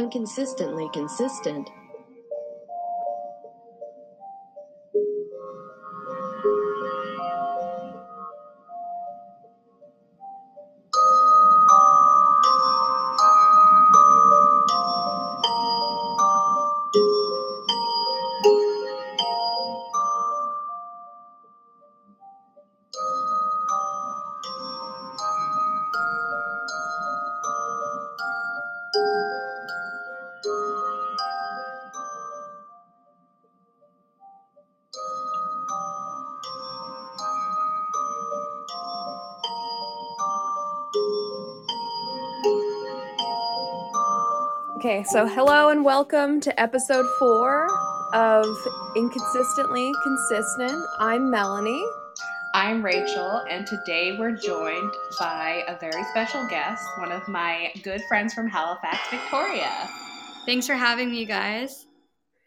[0.00, 1.70] Inconsistently consistent.
[45.10, 47.66] So hello and welcome to episode four
[48.12, 48.46] of
[48.94, 50.86] Inconsistently Consistent.
[51.00, 51.84] I'm Melanie.
[52.54, 58.00] I'm Rachel, and today we're joined by a very special guest, one of my good
[58.08, 59.88] friends from Halifax, Victoria.
[60.46, 61.86] Thanks for having me, guys.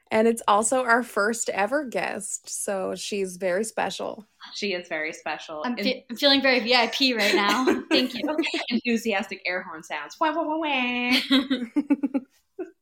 [0.10, 4.26] And it's also our first ever guest, so she's very special.
[4.54, 5.64] She is very special.
[5.66, 7.66] I'm, fe- I'm feeling very VIP right now.
[7.90, 8.22] Thank you.
[8.70, 10.16] Enthusiastic air horn sounds.
[10.22, 11.12] Wah, wah, wah, wah.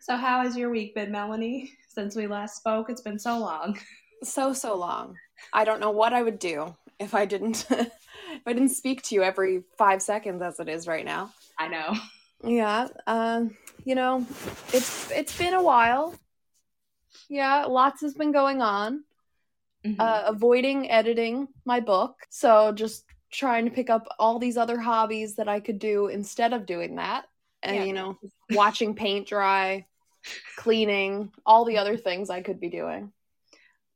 [0.01, 1.71] so, how has your week been, Melanie?
[1.89, 3.77] Since we last spoke, it's been so long.
[4.23, 5.15] So so long.
[5.51, 9.15] I don't know what I would do if I didn't if I didn't speak to
[9.15, 11.31] you every five seconds as it is right now.
[11.57, 11.95] I know.
[12.43, 14.27] Yeah, um, you know,
[14.71, 16.13] it's it's been a while.
[17.29, 19.03] Yeah, lots has been going on.
[19.83, 19.95] Mhm.
[19.97, 25.35] Uh, avoiding editing my book, so just trying to pick up all these other hobbies
[25.37, 27.25] that I could do instead of doing that,
[27.63, 27.83] and Yeah.
[27.85, 28.19] you know,
[28.51, 29.87] watching paint dry,
[30.57, 33.11] cleaning, all the other things I could be doing.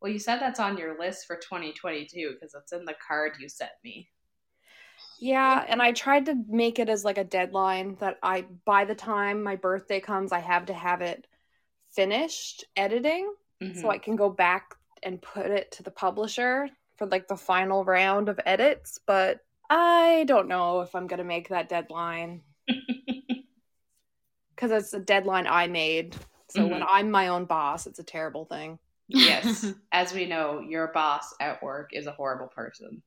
[0.02, 3.50] well, you said that's on your list for 2022 because it's in the card you
[3.50, 4.10] sent me.
[5.20, 8.96] Yeah, and I tried to make it as like a deadline that I by the
[8.96, 11.26] time my birthday comes, I have to have it
[11.92, 13.76] finished editing Mhm.
[13.82, 17.86] so I can go back and put it to the publisher for like the final
[17.86, 19.40] round of edits, but
[19.70, 22.44] I don't know if I'm going to make that deadline
[24.66, 26.16] cuz it's a deadline I made.
[26.50, 26.90] So when mm-hmm.
[26.90, 28.80] I'm my own boss, it's a terrible thing.
[29.08, 33.02] yes, as we know, your boss at work is a horrible person.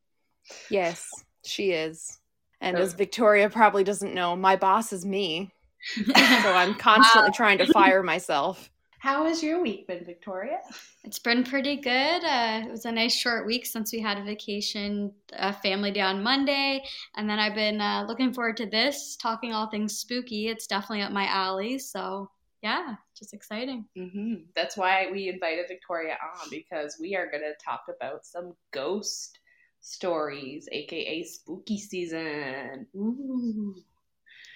[0.70, 1.08] Yes,
[1.44, 2.18] she is.
[2.60, 5.52] And So- as Victoria probably doesn't know, my boss is me.
[5.94, 8.68] So I'm constantly trying to fire myself.
[8.98, 10.58] How has your week been, Victoria?
[11.04, 12.24] it's been pretty good.
[12.24, 16.00] Uh, it was a nice short week since we had a vacation, uh, family day
[16.00, 16.82] on Monday.
[17.16, 20.48] And then I've been uh, looking forward to this, talking all things spooky.
[20.48, 21.78] It's definitely up my alley.
[21.78, 22.30] So,
[22.62, 23.84] yeah, just exciting.
[23.96, 28.54] hmm That's why we invited Victoria on because we are going to talk about some
[28.72, 29.38] ghost
[29.80, 32.86] stories, aka spooky season.
[32.96, 33.76] Ooh.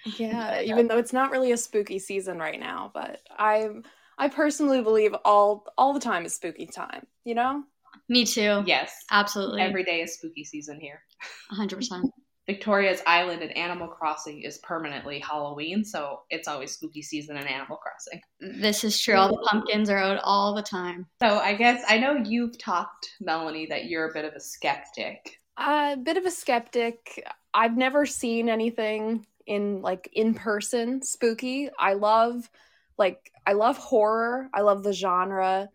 [0.05, 3.69] Yeah, even though it's not really a spooky season right now, but I
[4.23, 7.61] I personally believe all all the time is spooky time, you know?
[8.07, 8.63] Me too.
[8.65, 9.59] Yes, Absolutely.
[9.59, 11.01] every day is spooky season here.
[11.51, 12.09] 100%.
[12.47, 17.75] Victoria's Island and Animal Crossing is permanently Halloween, so it's always spooky season in Animal
[17.77, 18.21] Crossing.
[18.61, 19.15] This is true.
[19.15, 21.05] All the pumpkins are out all the time.
[21.21, 25.37] So I guess I know you've talked, Melanie, that you're a bit of a skeptic.
[25.57, 27.27] A bit of a skeptic.
[27.53, 31.69] I've never seen anything in like in person spooky.
[31.77, 32.49] I love
[32.97, 34.49] like I love horror.
[34.53, 35.69] I love the genre.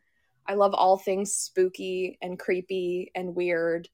[0.46, 3.88] I love all things spooky and creepy and weird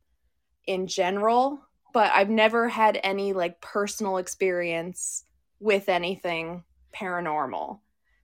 [0.67, 1.61] in general,
[1.93, 5.25] but I've never had any like personal experience
[5.59, 6.63] with anything
[6.95, 7.81] paranormal.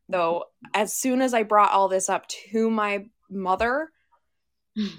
[0.08, 0.80] Though mm-hmm.
[0.80, 3.90] as soon as I brought all this up to my mother,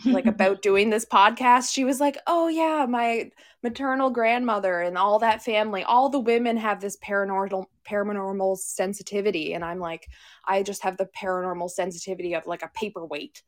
[0.05, 3.31] like about doing this podcast, she was like, "Oh yeah, my
[3.63, 9.63] maternal grandmother and all that family, all the women have this paranormal paranormal sensitivity." And
[9.63, 10.07] I'm like,
[10.47, 13.43] "I just have the paranormal sensitivity of like a paperweight."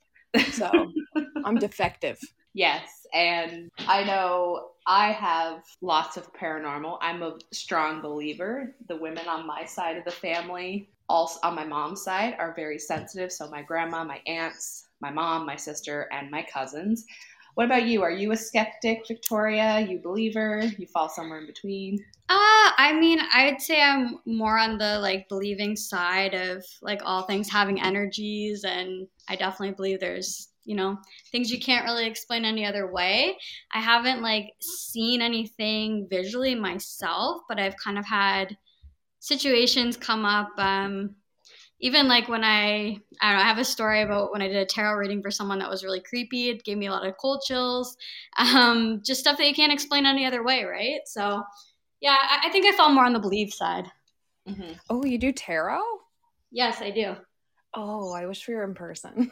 [0.51, 0.91] So,
[1.45, 2.19] I'm defective.
[2.53, 6.97] Yes, and I know I have lots of paranormal.
[7.01, 8.75] I'm a strong believer.
[8.87, 12.77] The women on my side of the family, also on my mom's side, are very
[12.77, 13.31] sensitive.
[13.31, 17.05] So my grandma, my aunts, my mom, my sister, and my cousins.
[17.55, 18.01] What about you?
[18.01, 19.79] Are you a skeptic, Victoria?
[19.87, 20.63] You believer?
[20.77, 21.99] You fall somewhere in between?
[22.29, 27.23] Uh, I mean, I'd say I'm more on the like believing side of like all
[27.23, 30.97] things having energies, and I definitely believe there's you know
[31.31, 33.37] things you can't really explain any other way.
[33.71, 38.57] I haven't like seen anything visually myself, but I've kind of had
[39.19, 40.49] situations come up.
[40.57, 41.15] Um,
[41.83, 44.55] even like when I I don't know, I have a story about when I did
[44.55, 46.49] a tarot reading for someone that was really creepy.
[46.49, 47.95] It gave me a lot of cold chills.
[48.37, 51.01] Um, just stuff that you can't explain any other way, right?
[51.05, 51.43] So
[52.01, 53.85] yeah, I, I think I fall more on the believe side.
[54.47, 54.73] Mm-hmm.
[54.89, 55.81] Oh, you do tarot?
[56.51, 57.15] Yes, I do.
[57.75, 59.31] Oh, I wish we were in person.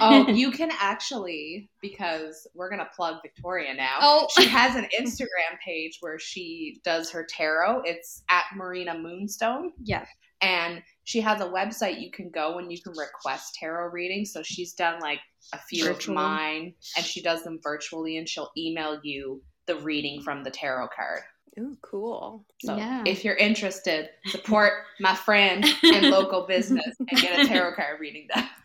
[0.00, 3.98] oh, you can actually because we're gonna plug Victoria now.
[4.00, 4.28] Oh.
[4.34, 7.82] she has an Instagram page where she does her tarot.
[7.84, 10.06] It's at Marina Moonstone, yeah.
[10.40, 14.32] and she has a website you can go and you can request tarot readings.
[14.32, 15.20] So she's done like
[15.52, 16.16] a few Virtual.
[16.18, 20.50] of mine, and she does them virtually, and she'll email you the reading from the
[20.50, 21.20] tarot card.
[21.58, 22.46] Ooh, cool.
[22.64, 23.04] So Yeah.
[23.06, 28.28] if you're interested, support my friend and local business and get a tarot card reading
[28.32, 28.48] done.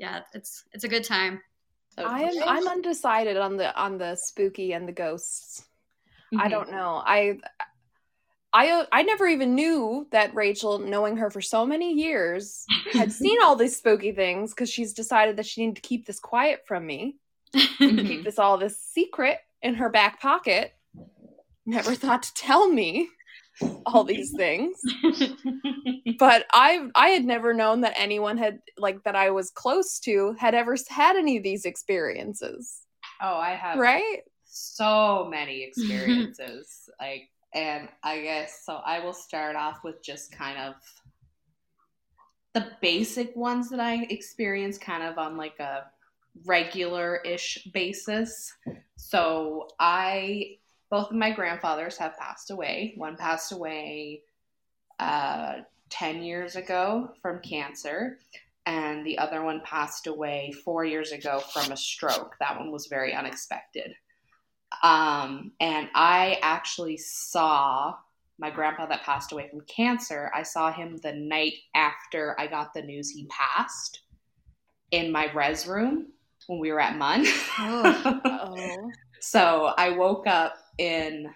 [0.00, 1.40] Yeah, it's it's a good time.
[1.98, 5.64] I am I'm undecided on the on the spooky and the ghosts.
[6.32, 6.50] I mm-hmm.
[6.50, 7.02] don't know.
[7.04, 7.38] I
[8.52, 13.12] I uh, I never even knew that Rachel, knowing her for so many years, had
[13.20, 16.64] seen all these spooky things because she's decided that she needed to keep this quiet
[16.66, 17.16] from me,
[17.78, 20.72] keep this all this secret in her back pocket.
[21.66, 23.08] Never thought to tell me
[23.86, 24.78] all these things.
[26.18, 30.34] But I I had never known that anyone had like that I was close to
[30.38, 32.80] had ever had any of these experiences.
[33.20, 34.22] Oh, I have Right?
[34.44, 36.88] so many experiences.
[37.00, 38.76] like, and I guess so.
[38.76, 40.74] I will start off with just kind of
[42.54, 45.84] the basic ones that I experience, kind of on like a
[46.44, 48.52] regular ish basis.
[48.96, 50.58] So, I
[50.90, 52.94] both of my grandfathers have passed away.
[52.96, 54.22] One passed away
[54.98, 55.56] uh,
[55.90, 58.18] 10 years ago from cancer,
[58.66, 62.36] and the other one passed away four years ago from a stroke.
[62.40, 63.94] That one was very unexpected.
[64.82, 67.94] Um, and I actually saw
[68.38, 70.30] my grandpa that passed away from cancer.
[70.34, 74.02] I saw him the night after I got the news he passed
[74.90, 76.12] in my res room
[76.46, 77.24] when we were at MUN.
[77.58, 78.20] Oh.
[78.24, 78.90] Oh.
[79.20, 81.28] So I woke up in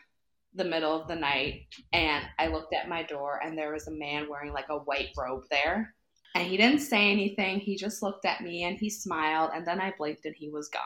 [0.54, 3.92] the middle of the night and I looked at my door and there was a
[3.92, 5.94] man wearing like a white robe there.
[6.34, 7.58] And he didn't say anything.
[7.58, 10.68] He just looked at me and he smiled and then I blinked and he was
[10.68, 10.80] gone.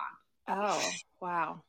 [0.49, 0.91] Oh,
[1.21, 1.63] wow.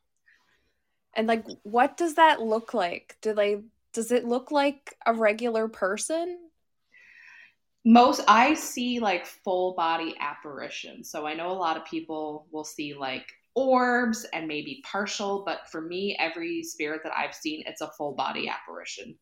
[1.14, 3.16] And like what does that look like?
[3.20, 3.62] Do they
[3.92, 6.38] does it look like a regular person?
[7.84, 11.10] Most I see like full body apparitions.
[11.10, 15.68] So I know a lot of people will see like orbs and maybe partial, but
[15.70, 19.16] for me every spirit that I've seen it's a full body apparition.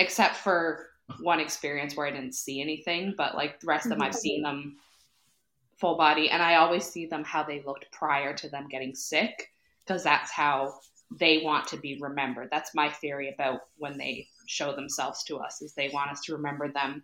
[0.00, 0.88] Except for
[1.20, 4.42] one experience where I didn't see anything, but like the rest of them I've seen
[4.42, 4.76] them
[5.76, 9.50] full body and I always see them how they looked prior to them getting sick
[9.84, 10.74] because that's how
[11.18, 12.48] they want to be remembered.
[12.50, 16.34] That's my theory about when they show themselves to us is they want us to
[16.34, 17.02] remember them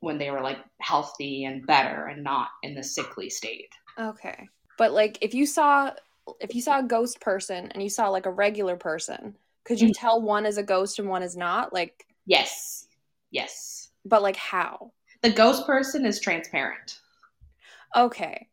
[0.00, 3.70] when they were like healthy and better and not in the sickly state.
[3.98, 4.48] Okay.
[4.78, 5.92] But like if you saw
[6.40, 9.88] if you saw a ghost person and you saw like a regular person, could you
[9.88, 10.00] mm-hmm.
[10.00, 11.72] tell one is a ghost and one is not?
[11.72, 12.86] Like Yes.
[13.30, 13.90] Yes.
[14.04, 14.92] but like how?
[15.22, 17.00] The ghost person is transparent.
[17.96, 18.48] Okay.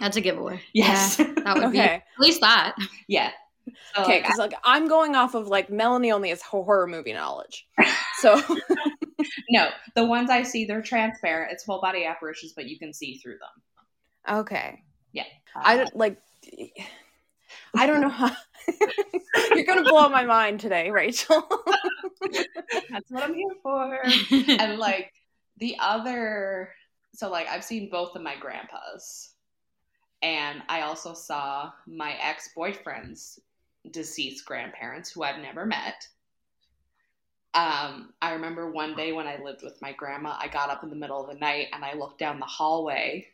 [0.00, 0.60] That's a giveaway.
[0.72, 1.18] Yes.
[1.18, 2.76] Yeah, that would be at least that.
[3.08, 3.30] yeah.
[3.94, 7.66] So, Okay, because like I'm going off of like Melanie only has horror movie knowledge.
[8.20, 8.42] So
[9.50, 11.52] no, the ones I see, they're transparent.
[11.52, 14.38] It's full body apparitions, but you can see through them.
[14.40, 14.82] okay.
[15.12, 15.22] Yeah.
[15.54, 16.20] I don't like
[17.76, 18.32] I don't know how
[19.54, 21.48] You're gonna blow my mind today, Rachel.
[22.90, 24.00] That's what I'm here for.
[24.48, 25.12] and like
[25.58, 26.70] the other
[27.14, 29.34] so like I've seen both of my grandpas
[30.22, 33.38] and I also saw my ex-boyfriend's
[33.92, 36.08] deceased grandparents who I've never met.
[37.54, 40.90] Um, I remember one day when I lived with my grandma, I got up in
[40.90, 43.26] the middle of the night and I looked down the hallway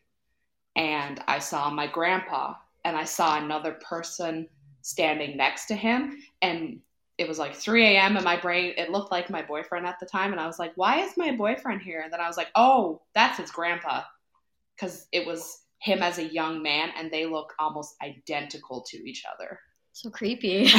[0.77, 4.49] and I saw my grandpa and I saw another person
[4.83, 6.81] standing next to him and
[7.17, 8.17] it was like 3 a.m.
[8.17, 10.73] and my brain it looked like my boyfriend at the time and I was like,
[10.77, 12.01] why is my boyfriend here?
[12.01, 14.03] And then I was like, oh, that's his grandpa.
[14.75, 19.25] Because it was him as a young man and they look almost identical to each
[19.33, 19.61] other.
[19.95, 20.69] So creepy.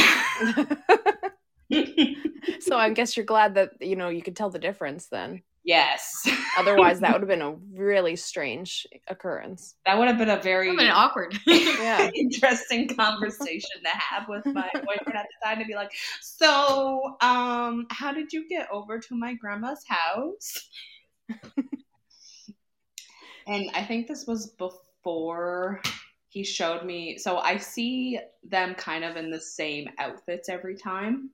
[2.60, 5.42] so I guess you're glad that you know you could tell the difference then.
[5.64, 6.28] yes.
[6.60, 9.76] Otherwise that would have been a really strange occurrence.
[9.86, 11.38] That would have been a very been awkward.
[11.48, 12.10] Yeah.
[12.14, 15.92] interesting conversation to have with my boyfriend at the time to be like,
[16.22, 20.70] so, um, how did you get over to my grandma's house?
[23.48, 25.82] and I think this was before
[26.36, 27.18] he showed me.
[27.18, 31.30] So I see them kind of in the same outfits every time.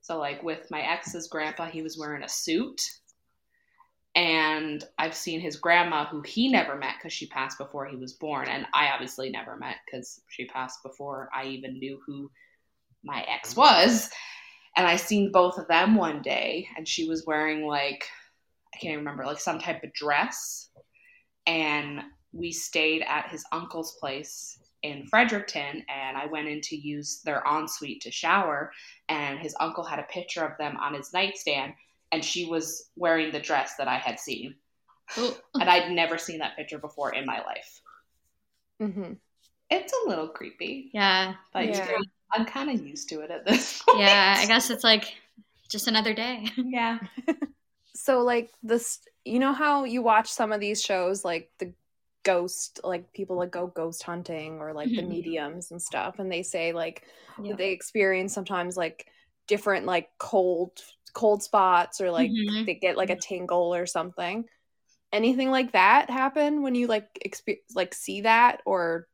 [0.00, 2.80] So, like with my ex's grandpa, he was wearing a suit.
[4.14, 8.14] And I've seen his grandma, who he never met because she passed before he was
[8.14, 8.48] born.
[8.48, 12.30] And I obviously never met because she passed before I even knew who
[13.04, 14.08] my ex was.
[14.74, 18.06] And I seen both of them one day, and she was wearing like
[18.74, 20.70] I can't remember, like some type of dress.
[21.46, 22.00] And
[22.32, 27.42] we stayed at his uncle's place in Fredericton and I went in to use their
[27.46, 28.72] ensuite to shower
[29.08, 31.74] and his uncle had a picture of them on his nightstand
[32.12, 34.54] and she was wearing the dress that I had seen.
[35.16, 37.80] and I'd never seen that picture before in my life.
[38.80, 39.12] Mm-hmm.
[39.70, 40.90] It's a little creepy.
[40.94, 41.34] Yeah.
[41.52, 41.98] But Yeah.
[42.32, 44.00] I'm kind of used to it at this point.
[44.00, 45.14] Yeah, I guess it's like
[45.68, 46.46] just another day.
[46.56, 46.98] Yeah.
[47.92, 51.74] So like this, you know how you watch some of these shows, like the
[52.22, 55.08] ghost, like people that go ghost hunting or like the Mhm.
[55.08, 57.04] mediums and stuff, and they say like
[57.42, 57.54] Yeah.
[57.56, 59.06] they experience sometimes like
[59.46, 60.80] different like cold
[61.12, 62.66] cold spots or like Mhm.
[62.66, 64.44] they get like a tingle or something.
[65.12, 69.08] Anything like that happen when you like expe- like see that or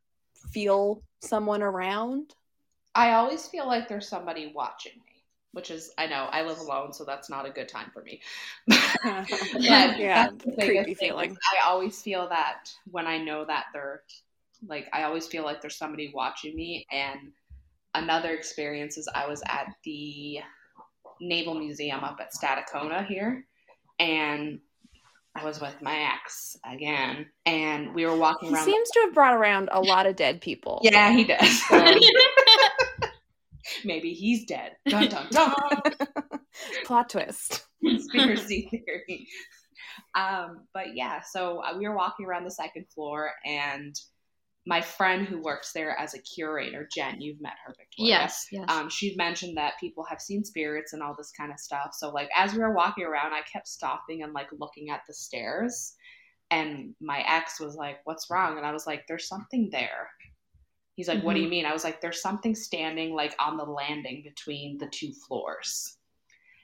[0.51, 2.35] feel someone around?
[2.93, 5.01] I always feel like there's somebody watching
[5.57, 8.21] which is, I know, I live alone, so that's not a good time for me.
[9.57, 11.35] yeah, that's creepy feeling.
[11.51, 14.03] I always feel that when I know that they're
[14.67, 16.85] like, I always feel like there's somebody watching me.
[16.91, 17.31] And
[17.95, 20.41] another experience is I was at the
[21.21, 23.43] Naval Museum up at Stadacona here,
[23.97, 24.59] and
[25.35, 28.63] I was with my ex again, and we were walking He around.
[28.65, 30.81] seems to have brought around a lot of dead people.
[30.83, 31.63] yeah, he does.
[33.85, 34.73] Maybe he's dead.
[34.87, 35.53] Dun dun dun.
[36.85, 37.65] Plot twist.
[37.83, 39.27] conspiracy theory.
[40.15, 43.95] Um, but yeah, so uh, we were walking around the second floor, and
[44.65, 48.09] my friend who works there as a curator, Jen, you've met her, Victoria.
[48.09, 48.65] yes, yes.
[48.67, 51.91] Um, she'd mentioned that people have seen spirits and all this kind of stuff.
[51.93, 55.13] So, like, as we were walking around, I kept stopping and like looking at the
[55.13, 55.93] stairs.
[56.51, 58.57] And my ex was like, What's wrong?
[58.57, 60.09] And I was like, There's something there.
[60.97, 61.51] He's like, What do you mm-hmm.
[61.51, 61.65] mean?
[61.65, 65.95] I was like, There's something standing like on the landing between the two floors.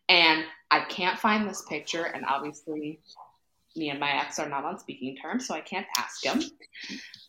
[0.10, 2.04] And I can't find this picture.
[2.04, 3.00] And obviously,
[3.76, 6.44] me and my ex are not on speaking terms, so I can't ask him.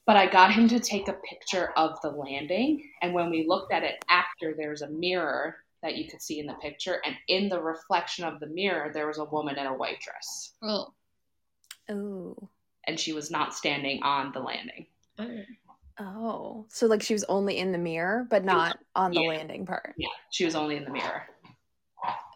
[0.07, 2.83] But I got him to take a picture of the landing.
[3.03, 6.47] And when we looked at it after, there's a mirror that you could see in
[6.47, 7.01] the picture.
[7.05, 10.53] And in the reflection of the mirror, there was a woman in a white dress.
[10.63, 10.93] oh.
[11.89, 12.49] Oh.
[12.87, 14.87] And she was not standing on the landing.
[15.19, 15.43] Oh.
[15.99, 19.29] Oh, so like she was only in the mirror, but not on the Yeah.
[19.29, 19.95] landing part.
[19.97, 21.23] Yeah, she was only in the mirror.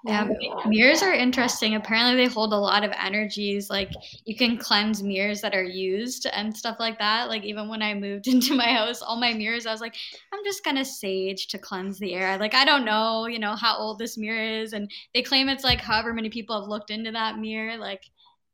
[0.04, 0.28] Yeah,
[0.66, 1.74] mirrors are interesting.
[1.74, 3.68] Apparently, they hold a lot of energies.
[3.68, 3.90] Like
[4.24, 7.28] you can cleanse mirrors that are used and stuff like that.
[7.28, 9.96] Like even when I moved into my house, all my mirrors, I was like,
[10.32, 12.38] I'm just gonna sage to cleanse the air.
[12.38, 15.64] Like I don't know, you know, how old this mirror is, and they claim it's
[15.64, 17.76] like however many people have looked into that mirror.
[17.76, 18.04] Like,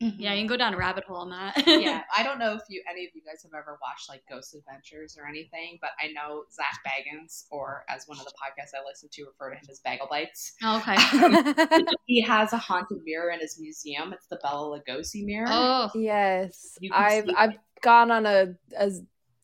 [0.01, 0.47] yeah, you can mm-hmm.
[0.49, 1.63] go down a rabbit hole on that.
[1.67, 4.55] yeah, I don't know if you any of you guys have ever watched like Ghost
[4.55, 8.85] Adventures or anything, but I know Zak Bagans, or as one of the podcasts I
[8.87, 10.55] listen to refer to him as Bagel Bites.
[10.63, 10.97] Oh, okay.
[11.25, 14.13] Um, he has a haunted mirror in his museum.
[14.13, 15.47] It's the Bela Lugosi mirror.
[15.49, 16.77] Oh, yes.
[16.93, 18.91] I've I've gone on a, a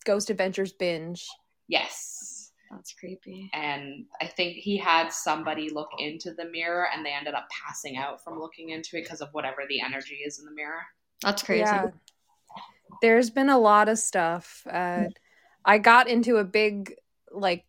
[0.04, 1.26] Ghost Adventures binge.
[1.68, 2.29] Yes.
[2.70, 3.50] That's creepy.
[3.52, 7.96] And I think he had somebody look into the mirror and they ended up passing
[7.96, 10.82] out from looking into it because of whatever the energy is in the mirror.
[11.22, 11.62] That's crazy.
[11.62, 11.88] Yeah.
[13.02, 14.66] There's been a lot of stuff.
[14.70, 15.04] Uh,
[15.64, 16.94] I got into a big
[17.32, 17.64] like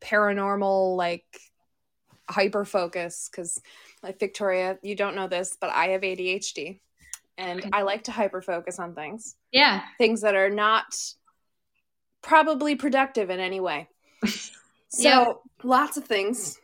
[0.00, 1.24] paranormal like
[2.28, 3.60] hyper focus because
[4.02, 6.80] like Victoria, you don't know this, but I have ADHD
[7.38, 9.36] and I like to hyper focus on things.
[9.52, 9.82] Yeah.
[9.98, 10.96] things that are not
[12.22, 13.88] probably productive in any way.
[14.88, 16.58] So, lots of things.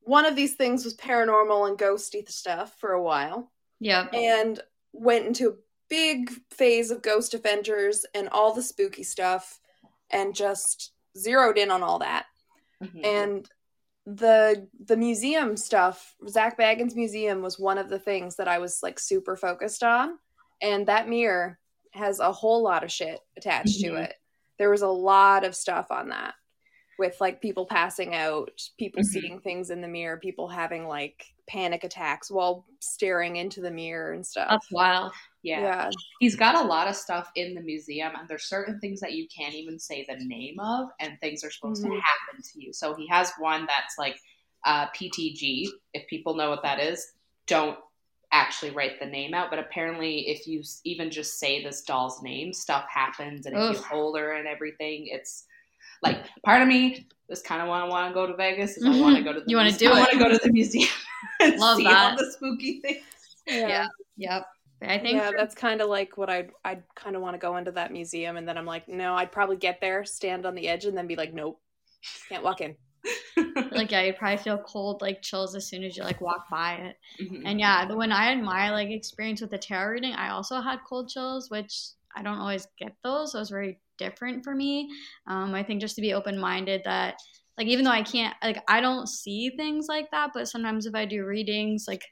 [0.00, 4.08] One of these things was paranormal and ghosty stuff for a while, Yeah.
[4.12, 4.60] and
[4.92, 5.56] went into a
[5.88, 9.60] big phase of Ghost Adventures and all the spooky stuff,
[10.10, 12.26] and just zeroed in on all that.
[12.82, 13.04] Mhm.
[13.04, 13.50] And
[14.06, 18.82] the the museum stuff, Zak Bagans Museum was one of the things that I was
[18.82, 20.18] like super focused on.
[20.60, 21.58] And that mirror
[21.92, 24.04] has a whole lot of shit attached to Mhm.
[24.08, 24.16] it.
[24.58, 26.34] There was a lot of stuff on that
[26.98, 29.06] with like people passing out, people Mhm.
[29.06, 34.12] seeing things in the mirror, people having like panic attacks while staring into the mirror
[34.12, 34.48] and stuff.
[34.50, 35.12] That's wild.
[35.42, 35.60] yeah.
[35.60, 35.90] yeah.
[36.20, 39.28] He's got a lot of stuff in the museum, and there's certain things that you
[39.28, 41.90] can't even say the name of, and things are supposed Mhm.
[41.90, 42.72] to happen to you.
[42.72, 44.18] So he has one that's like
[44.66, 45.68] uh, PTG.
[45.92, 47.12] If people know what that is,
[47.46, 47.78] don't
[48.32, 49.50] actually write the name out.
[49.50, 53.76] But apparently, if you even just say this doll's name, stuff happens, and if you
[53.78, 53.84] Ugh.
[53.84, 55.44] hold her and everything, it's
[56.04, 58.76] like part of me is kind of want to want to go to Vegas.
[58.76, 60.28] Is I want to go to the You wanna muse- do I want to go
[60.30, 60.88] to the museum
[61.40, 63.02] and Love see all the spooky things.
[63.46, 63.88] Yeah.
[64.16, 64.46] Yep.
[64.82, 67.56] I think yeah, that's kind of like what I'd I'd kind of want to go
[67.56, 70.68] into that museum, and then I'm like, no, I'd probably get there, stand on the
[70.68, 71.58] edge, and then be like, nope,
[72.28, 72.76] can't walk in.
[73.72, 76.74] like yeah, you'd probably feel cold like chills as soon as you like walk by
[76.74, 76.96] it.
[77.22, 77.42] Mhm.
[77.46, 80.80] And yeah, when I had my like experience with the tarot reading, I also had
[80.86, 81.74] cold chills, which
[82.14, 83.32] I don't always get those.
[83.32, 84.90] So it was very different for me.
[85.26, 87.16] Um, I think just to be open minded that
[87.56, 90.94] like even though I can't like I don't see things like that, but sometimes if
[90.94, 92.04] I do readings, like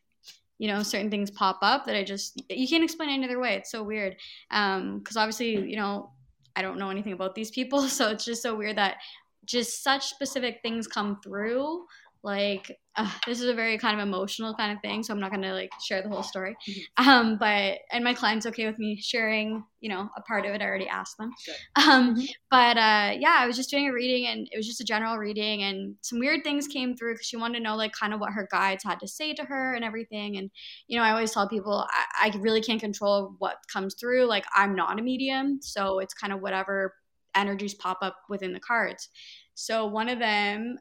[0.59, 3.55] you know certain things pop up that I just you can't explain any other way.
[3.55, 4.17] It's so weird.
[4.51, 6.13] Um, because obviously you know
[6.55, 8.99] I don't know anything about these people, so it's just so weird that
[9.45, 11.85] just such specific things come through
[12.25, 15.31] like uh, this is a very kind of emotional kind of thing so i'm not
[15.31, 16.55] going to like share the whole story.
[16.99, 20.61] Um but and my client's okay with me sharing you know a part of it
[20.63, 21.33] i already asked them.
[21.77, 22.29] Um Mhm.
[22.51, 25.17] but uh yeah i was just doing a reading and it was just a general
[25.19, 28.21] reading and some weird things came through because she wanted to know like kind of
[28.21, 30.51] what her guides had to say to her and everything and
[30.87, 34.45] you know i always tell people i, I really can't control what comes through like
[34.55, 36.95] i'm not a medium so it's kind of whatever
[37.35, 39.09] energies pop up within the cards.
[39.55, 40.77] So one of them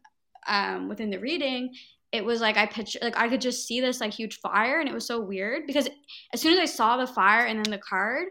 [0.47, 1.73] um, within the reading,
[2.11, 4.89] it was like I picture like I could just see this like huge fire, and
[4.89, 5.87] it was so weird because
[6.33, 8.27] as soon as I saw the fire and then the card,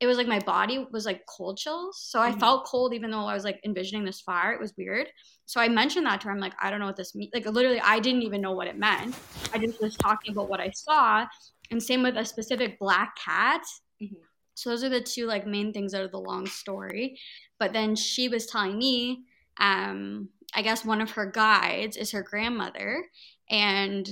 [0.00, 2.00] it was like my body was like cold chills.
[2.00, 2.40] So I Mhm.
[2.40, 4.52] felt cold even though I was like envisioning this fire.
[4.52, 5.08] It was weird.
[5.44, 6.32] So I mentioned that to her.
[6.32, 7.32] I'm like, I don't know what this means.
[7.34, 9.16] Like literally, I didn't even know what it meant.
[9.52, 11.26] I just was talking about what I saw,
[11.70, 13.62] and same with a specific black cat.
[14.00, 14.16] Mhm.
[14.54, 17.18] So those are the two like main things out of the long story.
[17.58, 19.24] But then she was telling me,
[19.58, 23.04] um, I guess one of her guides is her grandmother,
[23.50, 24.08] and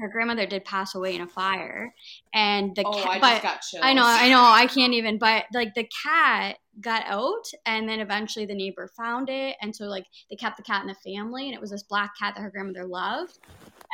[0.00, 1.94] her grandmother did pass away in a fire.
[2.32, 5.18] And the Oh, cat, I but just got I know, I know, I can't even.
[5.18, 9.84] But like the cat got out, and then eventually the neighbor found it, and so
[9.86, 12.42] like they kept the cat in the family, and it was this black cat that
[12.42, 13.38] her grandmother loved.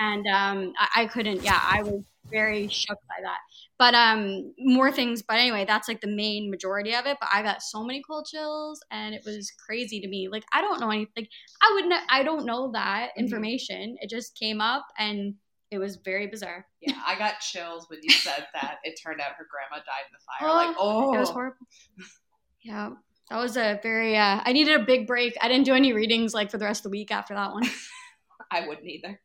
[0.00, 1.42] And um, I, I couldn't.
[1.44, 3.38] Yeah, I was very shook by that.
[3.78, 5.20] But um, more things.
[5.22, 7.18] But anyway, that's like the main majority of it.
[7.20, 10.28] But I got so many cold chills, and it was crazy to me.
[10.28, 11.26] Like I don't know anything.
[11.62, 11.94] I wouldn't.
[12.08, 13.16] I don't know that Mhm.
[13.20, 13.96] information.
[14.00, 15.34] It just came up, and
[15.70, 16.66] it was very bizarre.
[16.80, 18.78] Yeah, I got chills when you said that.
[18.84, 20.48] It turned out her grandma died in the fire.
[20.50, 21.66] Oh, like, oh, It was horrible.
[22.62, 22.90] Yeah.
[23.28, 25.36] That was a very uh I needed a big break.
[25.40, 27.62] I didn't do any readings like for the rest of the week after that one.
[28.50, 29.20] I wouldn't either.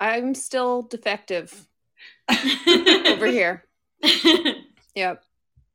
[0.00, 1.66] I'm still defective
[2.28, 3.64] over here.
[4.94, 5.22] Yep.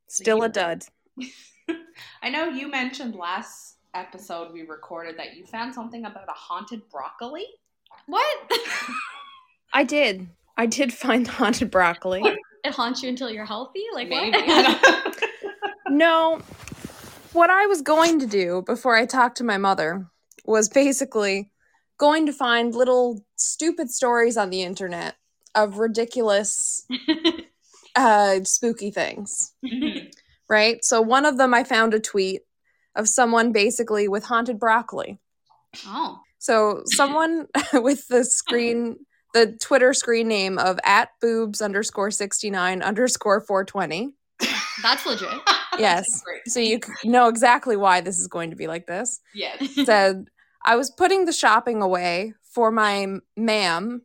[0.07, 0.84] Still a dud.
[2.23, 6.81] I know you mentioned last episode we recorded that you found something about a haunted
[6.89, 7.45] broccoli.
[8.07, 8.38] what?
[9.73, 10.27] I did.
[10.57, 12.23] I did find the haunted broccoli.
[12.63, 13.84] it haunts you until you're healthy?
[13.93, 14.38] Like Maybe.
[14.39, 15.23] what?
[15.91, 16.41] No.
[17.34, 20.07] What I was going to do before I talked to my mother
[20.45, 21.51] was basically
[22.01, 25.15] going to find little stupid stories on the internet
[25.53, 26.83] of ridiculous
[27.95, 29.53] uh spooky things,
[30.49, 30.83] right?
[30.83, 32.41] So one of them I found a tweet
[32.95, 35.19] of someone basically with haunted broccoli.
[35.85, 36.19] oh.
[36.39, 42.81] So someone with the screen, the Twitter screen name of at boobs underscore sixty nine
[42.81, 44.15] underscore four twenty.
[44.81, 45.29] That's legit.
[45.77, 46.21] Yes.
[46.25, 46.47] Great.
[46.47, 49.19] So you know exactly why this is going to be like this.
[49.35, 49.85] Yes.
[49.85, 50.29] Said
[50.63, 54.04] I was putting the shopping away for my ma'am.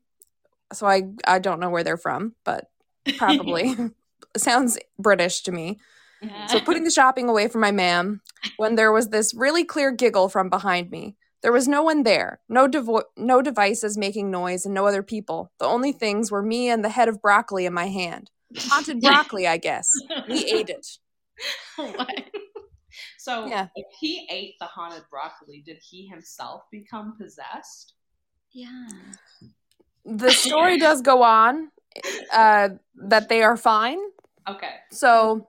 [0.73, 2.71] So I I don't know where they're from, but
[3.17, 3.75] probably
[4.37, 5.79] sounds British to me.
[6.23, 6.47] Yeah.
[6.47, 8.23] So putting the shopping away for my ma'am
[8.57, 11.17] when there was this really clear giggle from behind me.
[11.43, 15.53] There was no one there, no devo- no devices making noise, and no other people.
[15.61, 18.31] The only things were me and the head of broccoli in my hand.
[18.57, 19.91] Haunted broccoli, I guess.
[20.29, 20.87] We ate it.
[21.77, 22.25] what?
[23.19, 23.69] So Yeah.
[23.75, 27.95] if he ate the haunted broccoli, did he himself become possessed?
[28.53, 28.89] Yeah.
[30.05, 31.71] The story does go on
[32.33, 33.99] uh, that they are fine.
[34.49, 34.75] Okay.
[34.91, 35.49] So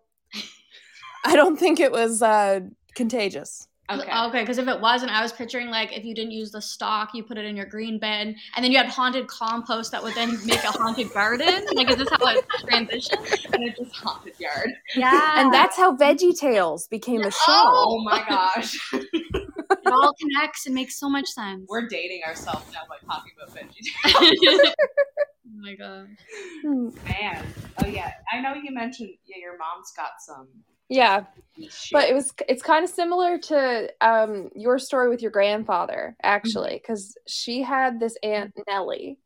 [1.26, 2.62] I don't think it was uh,
[2.96, 3.67] contagious.
[3.90, 4.12] Okay.
[4.28, 7.12] Okay, because if it wasn't, I was picturing like if you didn't use the stock,
[7.14, 10.14] you put it in your green bin, and then you had haunted compost that would
[10.14, 11.66] then make a haunted garden.
[11.74, 13.46] Like, is this how it transitions?
[13.54, 14.72] and it just haunted yard.
[14.96, 17.36] Yeah, And that's how Veggie Tales became a show.
[17.48, 18.76] Oh my gosh.
[18.94, 21.66] it all connects and makes so much sense.
[21.70, 24.40] We're dating ourselves now by talking about veggie.
[24.42, 24.74] Tales.
[24.76, 26.08] oh my god.
[26.62, 26.90] Hmm.
[27.08, 27.46] Man.
[27.84, 28.12] Oh yeah.
[28.34, 30.48] I know you mentioned yeah, your mom's got some
[30.90, 31.26] Yeah,
[31.70, 31.92] shit.
[31.92, 36.80] but it was it's kind of similar to um, your story with your grandfather actually,
[36.82, 39.20] because she had this aunt Nellie,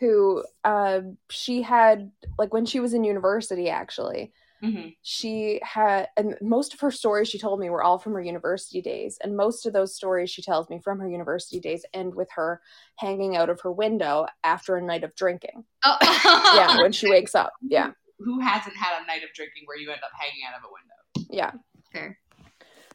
[0.00, 1.00] who uh,
[1.30, 4.32] she had like when she was in university actually.
[4.62, 4.94] Mhm.
[5.00, 8.82] she had and most of her stories she told me were all from her university
[8.82, 12.28] days and most of those stories she tells me from her university days end with
[12.32, 12.60] her
[12.96, 15.96] hanging out of her window after a night of drinking Oh.
[16.54, 19.90] yeah when she wakes up yeah Who hasn't had a night of drinking where you
[19.90, 21.32] end up hanging out of a window?
[21.32, 21.52] yeah
[21.92, 22.18] Fair.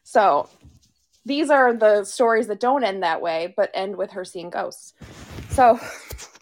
[0.04, 0.50] so
[1.26, 4.94] these are the stories that don't end that way, but end with her seeing ghosts.
[5.50, 5.80] So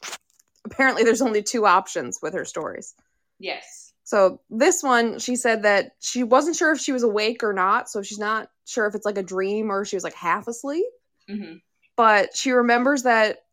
[0.66, 2.94] apparently, there's only two options with her stories.
[3.40, 3.94] Yes.
[4.04, 7.90] So this one, she said that she wasn't sure if she was awake or not.
[7.90, 10.86] So she's not sure if it's like a dream or she was like half asleep.
[11.30, 11.54] hmm
[11.96, 13.44] But she remembers that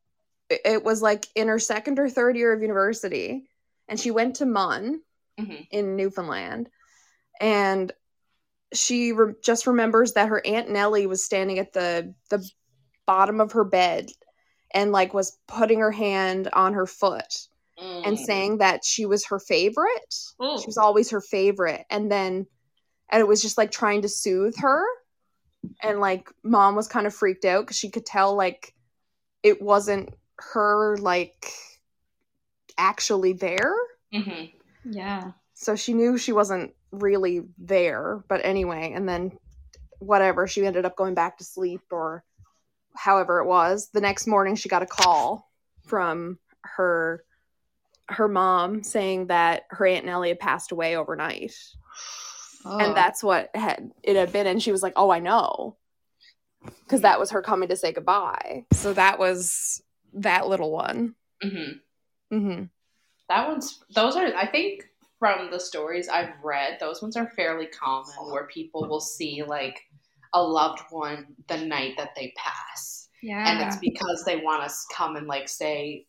[0.48, 3.48] it- it was like in her second or third year of university,
[3.86, 5.00] and she went to MUN
[5.40, 5.66] Mhm.
[5.70, 6.68] in Newfoundland,
[7.40, 7.92] and
[8.72, 12.48] she re- just remembers that her aunt Nellie was standing at the the
[13.07, 14.11] bottom of her bed
[14.72, 18.24] and like was putting her hand on her foot and Mm.
[18.24, 20.14] saying that she was her favorite.
[20.38, 20.61] Oh.
[20.61, 21.85] She was always her favorite.
[21.90, 22.46] And then
[23.09, 24.85] and it was just like trying to soothe her.
[25.83, 28.72] And like mom was kind of freaked out because she could tell like
[29.42, 31.53] it wasn't her like
[32.79, 33.74] actually there.
[34.14, 34.53] Mhm.
[34.84, 35.32] Yeah.
[35.54, 38.22] So she knew she wasn't really there.
[38.28, 39.38] But anyway, and then
[39.98, 42.24] whatever, she ended up going back to sleep or
[42.94, 43.90] however it was.
[43.92, 45.50] The next morning she got a call
[45.84, 47.24] from her
[48.08, 51.54] her mom saying that her aunt Nellie had passed away overnight.
[52.64, 52.78] Oh.
[52.78, 55.76] And that's what had it had been and she was like, "Oh, I know."
[56.88, 58.66] Cuz that was her coming to say goodbye.
[58.72, 59.82] So that was
[60.14, 61.14] that little one.
[61.42, 61.80] Mhm.
[62.32, 62.70] Mhm.
[63.30, 63.80] That one's.
[63.94, 64.26] Those are.
[64.34, 64.90] I think
[65.20, 69.80] from the stories I've read, those ones are fairly common, where people will see like
[70.34, 73.48] a loved one the night that they pass, yeah.
[73.48, 76.06] and it's because they want us come and like say,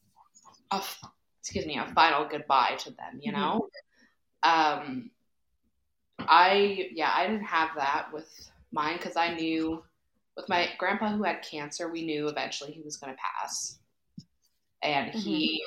[0.71, 0.99] a, f-
[1.39, 3.19] excuse me, a final goodbye to them.
[3.21, 3.69] You know.
[4.43, 5.11] Um.
[6.19, 8.29] I yeah, I didn't have that with
[8.71, 9.83] mine because I knew
[10.35, 13.79] with my grandpa who had cancer, we knew eventually he was going to pass,
[14.81, 15.63] and he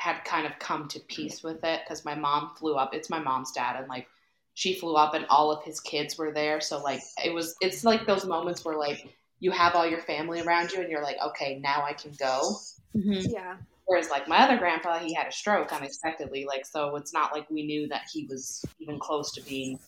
[0.00, 2.94] had kind of come to peace with it because my mom flew up.
[2.94, 4.06] It's my mom's dad, and like
[4.54, 6.60] she flew up, and all of his kids were there.
[6.60, 10.40] So like it was, it's like those moments where like you have all your family
[10.40, 12.56] around you, and you're like, okay, now I can go.
[12.96, 13.26] Mhm.
[13.30, 13.56] Yeah.
[13.84, 17.50] Whereas like my other grandpa, he had a stroke unexpectedly, like so it's not like
[17.50, 19.78] we knew that he was even close to being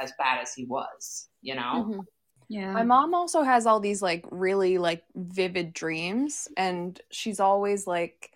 [0.00, 1.86] as bad as he was, you know.
[1.86, 2.04] Mhm.
[2.48, 2.72] Yeah.
[2.72, 8.32] My mom also has all these like really like vivid dreams and she's always like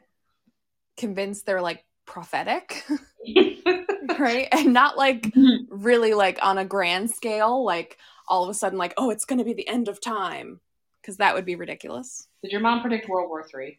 [0.96, 2.84] convinced they're like prophetic,
[4.18, 4.48] right?
[4.52, 5.66] And not like Mhm.
[5.70, 9.38] really like on a grand scale like all of a sudden like oh it's going
[9.38, 10.60] to be the end of time
[11.02, 12.28] cuz that would be ridiculous.
[12.42, 13.78] Did your mom predict World War Three?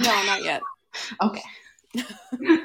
[0.00, 0.62] No, not yet.
[1.22, 1.42] Okay.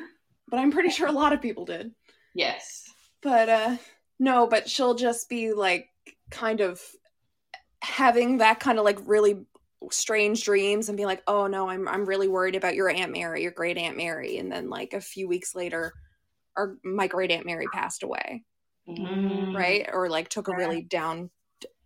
[0.50, 1.92] But I'm pretty sure a lot of people did.
[2.34, 2.86] Yes.
[3.22, 3.78] But uh
[4.20, 5.90] no, but she'll just be like
[6.32, 6.82] kind of
[7.82, 9.46] having that kind of like really
[9.92, 13.42] strange dreams and be like, "Oh no, I'm I'm really worried about your aunt Mary,
[13.44, 15.94] your great aunt Mary." And then like a few weeks later
[16.58, 18.44] our my great aunt Mary passed away,
[18.90, 19.54] Mm.
[19.54, 19.88] right?
[19.94, 21.30] Or like took a really down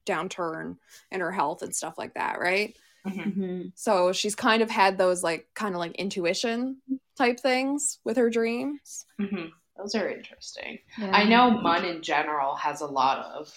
[0.06, 0.77] downturn
[1.12, 2.75] in her health and stuff like that, right?
[3.06, 3.36] Mhm.
[3.36, 3.71] Mhm.
[3.75, 6.82] So she's kind of had those like kind of like intuition
[7.17, 9.06] type things with her dreams.
[9.19, 9.51] Mhm.
[9.77, 10.80] Those are interesting.
[10.97, 11.12] Yeah.
[11.13, 13.54] I know MUN in general has a lot of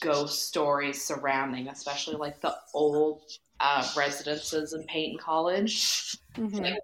[0.00, 3.22] ghost stories surrounding, especially like the old
[3.60, 6.16] uh, residences in Paton College.
[6.36, 6.76] Mhm.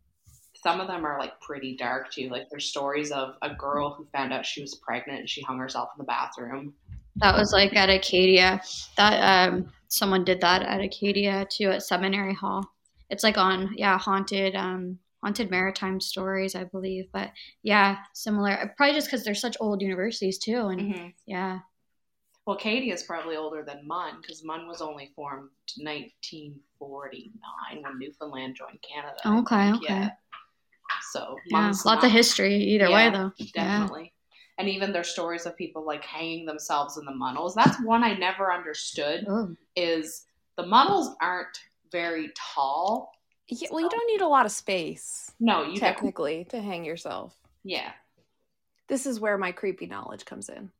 [0.54, 2.28] Some of them are like pretty dark too.
[2.28, 5.58] Like there's stories of a girl who found out she was pregnant and she hung
[5.58, 6.74] herself in the bathroom.
[7.20, 8.60] That was like at Acadia.
[8.96, 12.64] That um someone did that at Acadia too at Seminary Hall.
[13.10, 17.06] It's like on yeah, haunted um haunted maritime stories, I believe.
[17.12, 17.30] But
[17.62, 18.74] yeah, similar.
[18.76, 21.08] Probably just because they're such old universities too, and Mm-hmm.
[21.26, 21.60] yeah.
[22.46, 28.56] Well, Katie is probably older than MUN because MUN was only formed 1949 when Newfoundland
[28.56, 29.16] joined Canada.
[29.24, 29.94] I Okay, think, okay.
[29.94, 30.10] Yeah.
[31.12, 33.32] So Yeah, MUN's lots not- of history either way though.
[33.52, 34.12] Definitely.
[34.58, 37.54] And even there's stories of people like hanging themselves in the munnels.
[37.54, 39.24] That's one I never understood.
[39.26, 39.32] Yeah.
[39.32, 39.56] Oh.
[39.74, 40.24] Is
[40.56, 41.58] the munnels aren't
[41.92, 43.12] very tall.
[43.48, 45.80] Yeah, well, you don't need a lot of space No, you don't.
[45.80, 47.34] technically to hang yourself.
[47.64, 47.92] Yeah.
[48.88, 50.70] This is where my creepy knowledge comes in.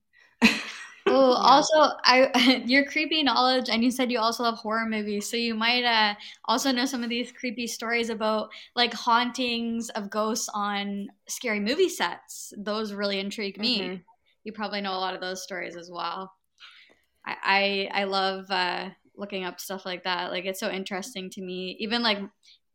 [1.09, 1.49] Oh, Yeah.
[1.51, 5.55] also, I your creepy knowledge, and you said you also love horror movies, so you
[5.55, 6.15] might uh,
[6.47, 11.89] also know some of these creepy stories about like hauntings of ghosts on scary movie
[11.89, 12.53] sets.
[12.59, 13.81] Those really intrigue me.
[13.83, 14.05] Mhm.
[14.45, 16.33] You probably know a lot of those stories as well.
[17.27, 20.31] I I, I love uh, looking up stuff like that.
[20.31, 21.77] Like it's so interesting to me.
[21.81, 22.19] Even like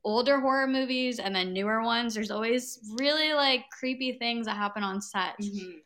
[0.04, 2.14] older horror movies and then newer ones.
[2.14, 5.36] There's always really like creepy things that happen on set.
[5.42, 5.82] Mhm.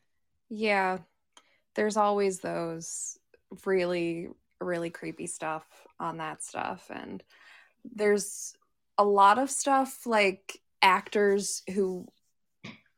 [0.49, 0.99] Yeah,
[1.75, 3.17] there's always those
[3.65, 4.29] really,
[4.61, 5.65] really creepy stuff
[5.99, 6.89] on that stuff.
[6.93, 7.23] And
[7.93, 8.55] there's
[8.97, 12.07] a lot of stuff like actors who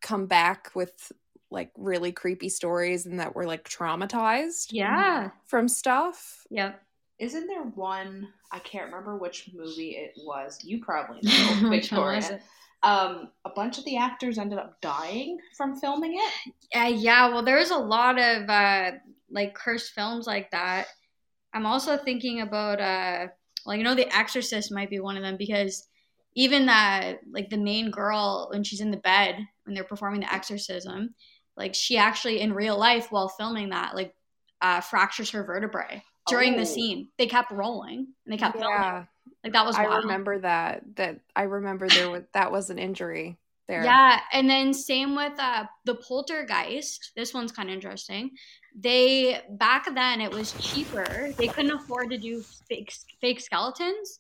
[0.02, 1.12] come back with
[1.50, 5.32] like really creepy stories and that were like traumatized Yeah.
[5.46, 6.46] from stuff.
[6.50, 6.82] Yep.
[7.20, 8.28] Isn't there one?
[8.52, 10.60] I can't remember which movie it was.
[10.63, 12.42] You probably know, Which one was Victoria.
[12.84, 16.54] Um, a bunch of the actors ended up dying from filming it.
[16.78, 18.92] Uh, yeah, well, there's a lot of uh,
[19.32, 20.88] like cursed films like that.
[21.54, 23.28] I'm also thinking about, uh,
[23.66, 25.88] well, you know, The Exorcist might be one of them because
[26.36, 30.32] even that, like the main girl when she's in the bed when they're performing the
[30.32, 31.16] exorcism,
[31.56, 34.13] like she actually in real life while filming that, like
[34.62, 36.58] uh, fractures her vertebrae during Oh.
[36.58, 37.08] the scene.
[37.18, 39.08] They kept rolling and they kept filming.
[39.44, 40.84] Like that was I remember that.
[40.96, 43.38] That I remember there was that was an injury
[43.68, 43.84] there.
[43.84, 47.12] Yeah, and then same with uh, the poltergeist.
[47.16, 48.32] This one's kind of interesting.
[48.80, 51.32] They back then it was cheaper.
[51.38, 54.20] They couldn't afford to do fake fake skeletons.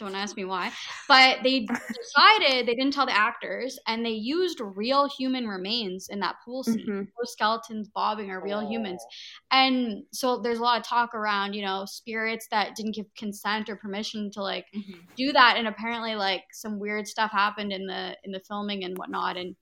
[0.00, 0.72] Don't ask me why,
[1.08, 6.18] but they decided they didn't tell the actors, and they used real human remains in
[6.20, 6.86] that pool scene.
[6.86, 7.08] Mhm.
[7.18, 9.14] Those skeletons bobbing are real humans, Oh.
[9.52, 13.68] and so there's a lot of talk around, you know, spirits that didn't give consent
[13.68, 15.06] or permission to like Mhm.
[15.16, 18.96] do that and apparently like some weird stuff happened in the in the filming and
[18.96, 19.54] whatnot and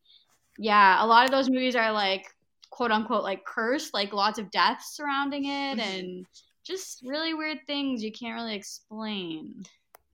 [0.57, 2.27] yeah a lot of those movies are like
[2.71, 5.81] quote unquote like cursed like lots of deaths surrounding it Mhm.
[5.81, 6.27] and
[6.65, 9.65] just really weird things you can't really explain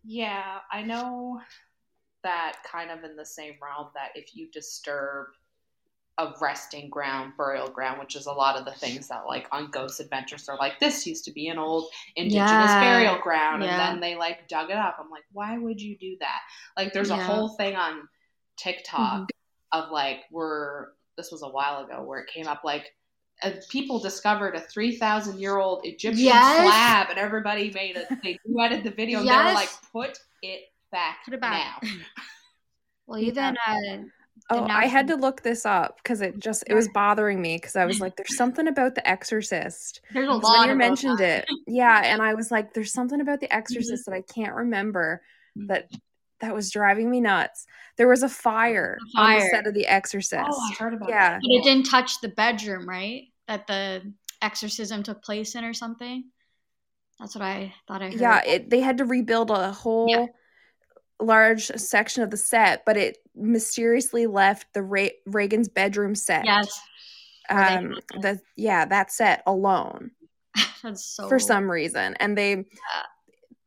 [0.05, 1.41] Yeah, I know
[2.23, 5.29] that kind of in the same realm that if you disturb
[6.19, 9.71] a resting ground, burial ground, which is a lot of the things that like on
[9.71, 12.81] Ghost Adventures are like, this used to be an old indigenous Yeah.
[12.81, 13.71] burial ground, Yeah.
[13.71, 14.97] and then they like dug it up.
[15.01, 16.41] I'm like, why would you do that?
[16.77, 18.05] Like, there's a whole thing on mm-hmm.
[18.59, 19.31] TikTok
[19.73, 22.95] of like, we're this was a while ago where it came up like.
[23.43, 26.57] Uh, people discovered a 3,000 year old Egyptian Yes.
[26.57, 28.07] slab, and everybody made it.
[28.23, 29.21] They duetted the video.
[29.21, 31.83] and They were like, "Put it back, Put it back.
[31.83, 31.89] now."
[33.07, 33.99] well even uh
[34.51, 37.57] Oh, The I had to look this up because it just it was bothering me
[37.57, 40.75] because I was like, "There's something about The Exorcist." there's a 'Cause lot when you
[40.77, 41.45] mentioned that.
[41.49, 45.23] it, yeah, and I was like, "There's something about The Exorcist that I can't remember
[45.57, 45.89] that
[46.45, 49.87] that was driving me nuts." There was a fire, A on the set of The
[49.87, 50.45] Exorcist.
[50.49, 51.33] Oh, I heard about Yeah.
[51.33, 51.41] that.
[51.43, 56.25] but it didn't touch the bedroom right that the exorcism took place in or something
[57.19, 60.29] that's what i thought i heard yeah, it, they had to rebuild a whole
[61.21, 66.45] large section of the set, but it mysteriously left the Ra- Regan's bedroom set.
[66.45, 66.81] yes
[67.49, 70.11] um, the yeah, that set alone.
[70.83, 72.65] that's so for some reason and they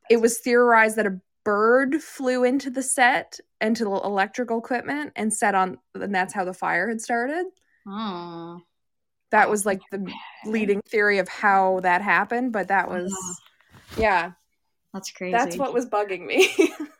[0.10, 5.34] it was theorized that a bird flew into the set into the electrical equipment and
[5.34, 7.46] set on and that's how the fire had started
[7.88, 8.60] oh
[9.32, 10.06] that was like the
[10.46, 13.14] leading theory of how that happened but that was
[13.98, 14.32] yeah
[14.94, 15.32] That's crazy.
[15.32, 16.54] that's what was bugging me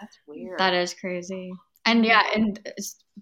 [0.00, 0.58] That's weird.
[0.58, 1.52] That is crazy.
[1.84, 2.60] And yeah, and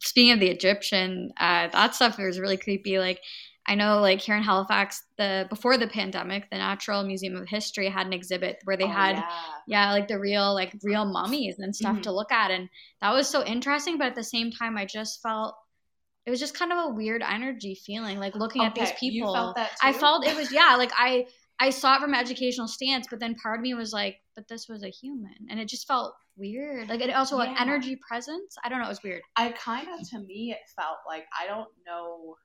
[0.01, 2.99] speaking of the Egyptian, uh, that stuff was really creepy.
[2.99, 3.21] Like,
[3.69, 7.89] I know, like here in Halifax, the before the pandemic, the Natural Museum of History
[7.89, 9.31] had an exhibit where they Oh, had, yeah.
[9.67, 12.03] yeah, like the real, like real mummies and stuff Mhm.
[12.05, 12.69] to look at, and
[13.01, 13.99] that was so interesting.
[13.99, 15.57] But at the same time, I just felt
[16.27, 19.33] it was just kind of a weird energy feeling, like looking at these people.
[19.35, 21.27] Felt that I felt it was yeah, like I
[21.59, 24.47] I saw it from an educational stance, but then part of me was like, but
[24.47, 26.89] this was a human, and it just felt weird.
[26.89, 27.63] Like it also an Yeah.
[27.63, 28.57] energy presence.
[28.63, 29.23] I don't know, it was weird.
[29.37, 32.37] I kind of, to me, it felt like I don't know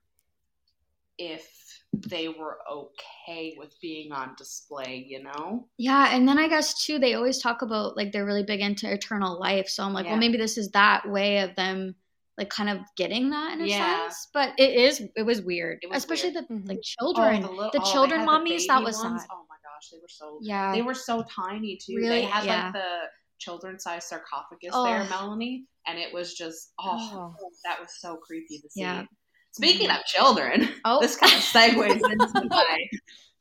[1.17, 1.47] if
[1.93, 5.05] they were okay with being on display.
[5.07, 5.67] You know?
[5.77, 8.91] Yeah, and then I guess too, they always talk about like they're really big into
[8.91, 9.67] eternal life.
[9.67, 10.11] So I'm like, Yeah.
[10.11, 11.95] well, maybe this is that way of them
[12.37, 14.03] like kind of getting that in a Yeah.
[14.07, 14.29] sense.
[14.33, 16.47] But it is it was weird, It was especially weird.
[16.47, 16.67] the Mhm.
[16.69, 18.67] like children, Oh, little- the oh, children had the mummies.
[18.67, 19.21] That was ones.
[19.21, 19.29] sad.
[19.31, 21.95] Oh my gosh, they were so Yeah, they were so tiny too.
[21.97, 22.07] Really?
[22.09, 22.63] They had Yeah.
[22.65, 24.85] like the children's size sarcophagus Oh.
[24.85, 27.49] there, Melanie, and it was just oh, Oh.
[27.65, 28.81] that was so creepy to see.
[28.81, 29.05] Yeah.
[29.53, 30.99] Speaking of children, Oh.
[31.01, 32.77] this kind of segues into my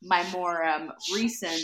[0.03, 1.61] my more um, recent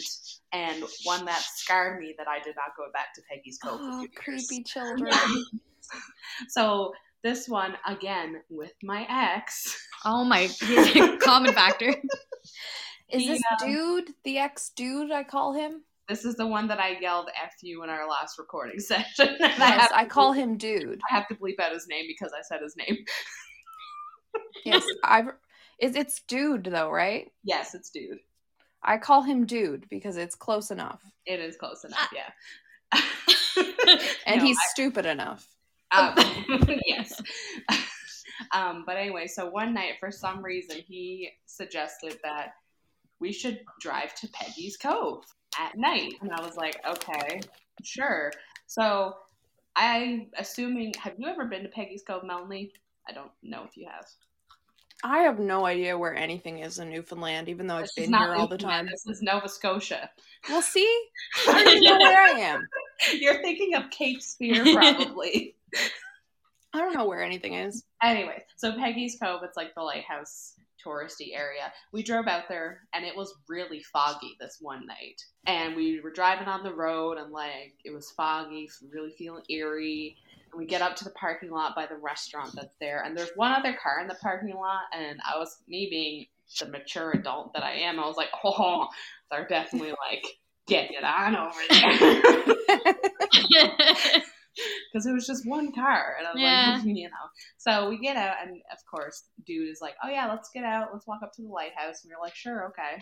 [0.54, 3.80] and one that scarred me that I did not go back to Peggy's Cove.
[3.82, 5.12] oh creepy children
[6.50, 9.76] So this one again with my ex.
[10.06, 10.48] oh my
[11.22, 11.94] common factor.
[13.10, 16.80] is this um, dude the ex dude i call him This is the one that
[16.80, 19.30] I yelled "f you" in our last recording session.
[19.42, 22.32] And I, i call bleep- him dude I have to bleep out his name because
[22.38, 22.98] I said his name.
[24.66, 25.30] Yes i've
[25.80, 28.20] it's, it's dude though right Yes, it's dude.
[28.84, 31.88] i call him dude because it's close enough It is close Ah.
[31.88, 33.02] enough, yeah.
[34.26, 35.48] and No, he's stupid enough
[35.92, 36.14] Um,
[36.86, 37.14] yes.
[38.54, 42.54] um, but anyway, so one night, for some reason, he suggested that
[43.20, 45.24] we should drive to Peggy's Cove
[45.60, 46.14] at night.
[46.22, 47.40] And I was like, okay,
[47.84, 48.32] sure.
[48.68, 49.16] So
[49.76, 52.74] I, assuming, have you ever been to Peggy's Cove, Melanie?
[53.08, 54.06] I don't know if you have.
[55.04, 58.48] I have no idea where anything is in Newfoundland, even though I've been here all
[58.48, 58.88] the time.
[58.88, 60.10] This is Nova Scotia.
[60.50, 61.02] Well, see,
[61.48, 62.68] I don't know where I am.
[63.14, 65.56] You're thinking of Cape Spear, probably.
[66.74, 67.84] I don't know where anything is.
[68.02, 71.72] Anyway, so Peggy's Cove, it's like the lighthouse touristy area.
[71.92, 75.22] We drove out there and it was really foggy this one night.
[75.46, 80.18] And we were driving on the road and like it was foggy, really feeling eerie.
[80.52, 83.32] And we get up to the parking lot by the restaurant that's there and there's
[83.36, 86.26] one other car in the parking lot and I was me being
[86.60, 88.88] the mature adult that I am, I was like, oh,
[89.32, 90.26] they're definitely like
[90.68, 92.96] getting it on over there.
[94.92, 96.82] because it was just one car and i was Yeah.
[96.84, 100.28] like you know so we get out and of course dude is like oh yeah
[100.28, 103.00] let's get out let's walk up to the lighthouse and we are like sure okay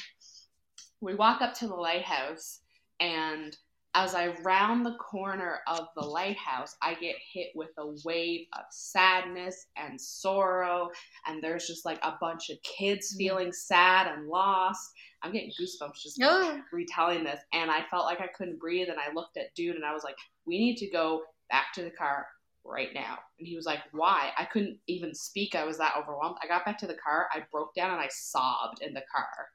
[1.01, 2.59] we walk up to the lighthouse
[2.99, 3.55] and
[3.95, 8.63] as i round the corner of the lighthouse i get hit with a wave of
[8.69, 10.89] sadness and sorrow
[11.27, 13.17] and there's just like a bunch of kids mm.
[13.17, 14.91] feeling sad and lost
[15.23, 18.99] i'm getting goosebumps just oh, retelling this and I felt like I couldn't breathe and
[18.99, 21.91] I looked at dude and I was like, We need to go back to the
[21.91, 22.27] car
[22.63, 23.17] right now.
[23.39, 24.31] And he was like, Why?
[24.37, 25.55] I couldn't even speak.
[25.55, 26.37] I was that overwhelmed.
[26.43, 29.47] I got back to the car, I broke down and I sobbed in the car.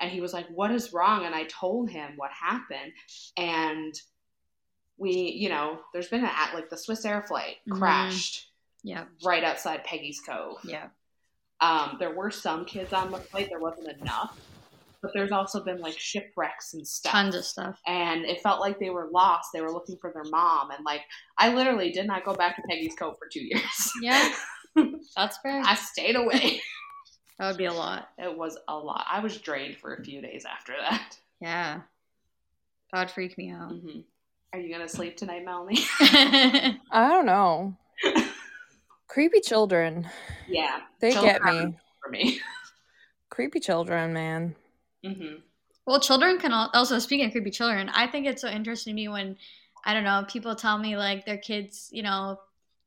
[0.00, 1.24] And he was like, What is wrong?
[1.24, 2.92] And I told him what happened.
[3.36, 3.94] And
[4.96, 7.78] we, you know, there's been an act like the Swiss Air flight Mhm.
[7.78, 8.50] crashed
[8.82, 10.58] yeah, right outside Peggy's Cove.
[10.64, 10.88] yeah.
[11.60, 14.38] Um, there were some kids on the flight, there wasn't enough.
[15.00, 17.78] But there's also been like shipwrecks and stuff Tons of stuff.
[17.86, 19.50] and it felt like they were lost.
[19.52, 21.02] They were looking for their mom, and like
[21.38, 23.92] I literally did not go back to Peggy's Cove for two years.
[24.02, 24.34] Yeah,
[25.16, 25.60] that's fair.
[25.64, 26.60] I stayed away.
[27.38, 28.08] That would be a lot.
[28.18, 29.04] It was a lot.
[29.10, 31.18] I was drained for a few days after that.
[31.40, 31.80] Yeah,
[32.92, 33.68] that would freak me out.
[33.70, 34.00] hmm
[34.52, 35.76] Are you gonna sleep tonight, Melanie?
[36.00, 37.76] I don't know.
[39.08, 40.08] Creepy children.
[40.48, 41.76] yeah, They Children get me.
[42.02, 42.40] for me.
[43.30, 44.54] Creepy children, man.
[45.04, 45.34] hmm
[45.86, 47.90] Well, children can also speaking of creepy children.
[47.92, 49.36] I think it's so interesting to me when
[49.84, 52.38] I don't know people tell me like their kids, you know,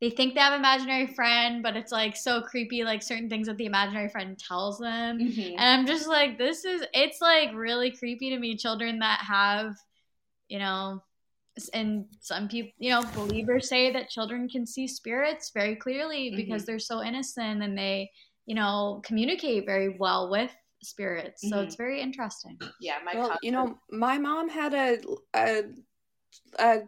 [0.02, 3.48] they think they have an imaginary friend, but it's like so creepy, like certain things
[3.48, 5.18] that the imaginary friend tells them.
[5.18, 8.56] hmm And I'm just like, this is, it's like really creepy to me.
[8.58, 9.76] Children that have,
[10.50, 11.02] you know,
[11.74, 16.66] and some people, you know, believers say that children can see spirits very clearly because
[16.66, 18.12] they're so innocent and they,
[18.46, 20.52] you know, communicate very well with
[20.84, 21.42] spirits.
[21.50, 21.64] So Mhm.
[21.66, 22.58] it's very interesting.
[22.80, 25.00] Yeah, my well, you know, my mom had a,
[25.34, 25.64] a,
[26.60, 26.82] a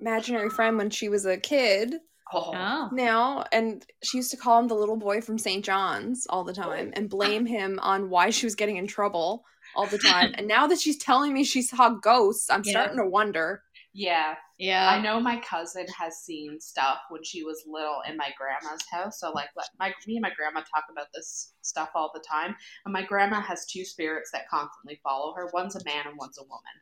[0.00, 1.94] imaginary friend when she was a kid
[2.32, 2.88] oh, Oh.
[2.92, 5.64] now, and she used to call him the little boy from St.
[5.64, 9.44] John's all the time and blame him on why she was getting in trouble
[9.76, 10.32] all the time.
[10.38, 12.70] and now that she's telling me she saw ghosts, I'm Yeah.
[12.72, 13.62] starting to wonder.
[13.92, 14.34] yeah.
[14.58, 14.88] Yeah.
[14.90, 19.18] I know my cousin has seen stuff when she was little in my grandma's house.
[19.18, 22.54] So like what- my me and my grandma talk about this stuff all the time.
[22.84, 25.48] And my grandma has two spirits that constantly follow her.
[25.54, 26.76] One's a man and one's a woman.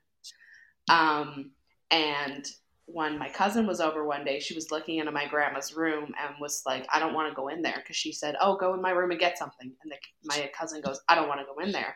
[0.91, 1.53] Um
[1.91, 2.45] and
[2.91, 6.35] when my cousin was over one day, she was looking into my grandma's room and
[6.41, 8.81] was like, "I don't want to go in there," because she said, "Oh, go in
[8.81, 11.59] my room and get something." And the, my cousin goes, "I don't want to go
[11.63, 11.95] in there."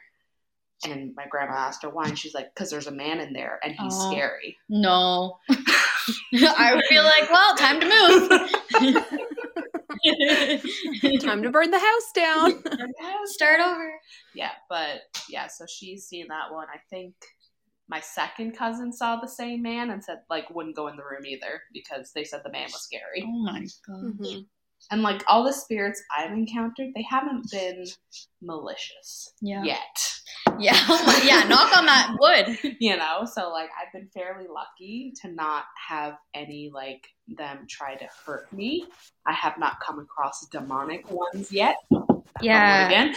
[0.85, 3.59] And my grandma asked her why, and she's like, "Cause there's a man in there
[3.65, 4.11] and he's Oh.
[4.11, 5.39] scary." No.
[6.35, 8.29] I would feel like, well, time to move.
[11.21, 12.63] Time to burn the house down.
[13.27, 13.93] Start over.
[14.35, 16.67] Yeah, but yeah, so she's seen that one.
[16.73, 17.15] I think
[17.93, 21.27] my second cousin saw the same man and said like wouldn't go in the room
[21.27, 23.23] either because they said the man was scary.
[23.27, 24.19] Oh my god.
[24.19, 24.47] Mhm.
[24.91, 27.85] And like all the spirits I've encountered, they haven't been
[28.41, 29.63] malicious Yeah.
[29.63, 29.97] yet.
[30.59, 30.75] Yeah.
[31.23, 31.45] yeah.
[31.45, 32.59] Knock on that wood.
[32.81, 37.95] You know, so like I've been fairly lucky to not have any like them try
[37.95, 38.87] to hurt me.
[39.27, 41.77] I have not come across demonic ones yet.
[42.41, 42.87] Yeah.
[42.87, 43.15] Again.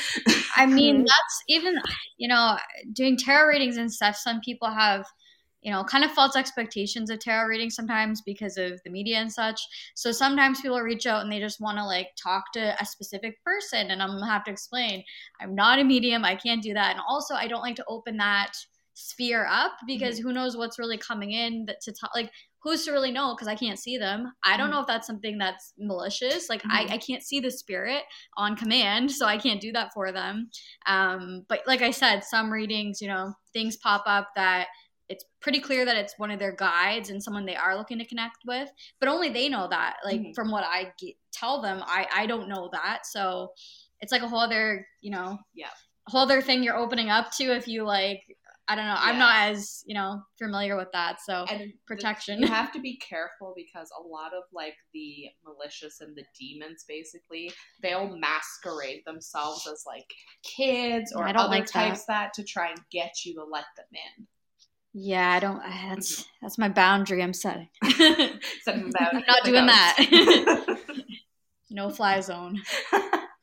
[0.55, 1.75] I mean, that's even,
[2.17, 2.57] you know,
[2.93, 4.15] doing tarot readings and stuff.
[4.15, 5.05] Some people have,
[5.61, 9.31] you know, kind of false expectations of tarot readings sometimes because of the media and
[9.31, 9.59] such.
[9.95, 13.43] So sometimes people reach out and they just want to like talk to a specific
[13.43, 13.91] person.
[13.91, 15.03] And I'm to have to explain
[15.41, 16.23] I'm not a medium.
[16.23, 16.91] I can't do that.
[16.91, 18.53] And also, I don't like to open that
[18.95, 20.29] sphere up because mm-hmm.
[20.29, 22.31] who knows what's really coming in that to talk like
[22.65, 24.71] who's to really know because i can't see them i don't Mhm.
[24.71, 26.71] know if that's something that's malicious like Mhm.
[26.71, 28.03] I, I can't see the spirit
[28.35, 30.49] on command so i can't do that for them
[30.87, 34.67] um, but like i said some readings you know things pop up that
[35.07, 38.05] it's pretty clear that it's one of their guides and someone they are looking to
[38.07, 40.33] connect with but only they know that like Mhm.
[40.35, 43.53] from what i get, tell them i i don't know that so
[44.01, 45.69] it's like a whole other you know Yeah.
[46.07, 48.23] whole other thing you're opening up to if you like
[48.67, 48.95] I don't know.
[48.97, 51.17] I'm not as you know familiar with that.
[51.21, 52.39] So And the- protection.
[52.41, 56.83] You have to be careful because a lot of like the malicious and the demons
[56.87, 57.51] basically
[57.83, 60.09] they'll masquerade themselves as like
[60.43, 62.33] kids or I don't other like types that.
[62.35, 64.27] to try and get you to let them in.
[64.93, 65.59] yeah, I don't.
[65.59, 66.29] That's mm-hmm.
[66.41, 67.21] that's my boundary.
[67.21, 67.69] I'm setting.
[67.83, 68.05] About
[69.13, 70.81] I'm not doing ghost.
[71.71, 72.61] No fly zone.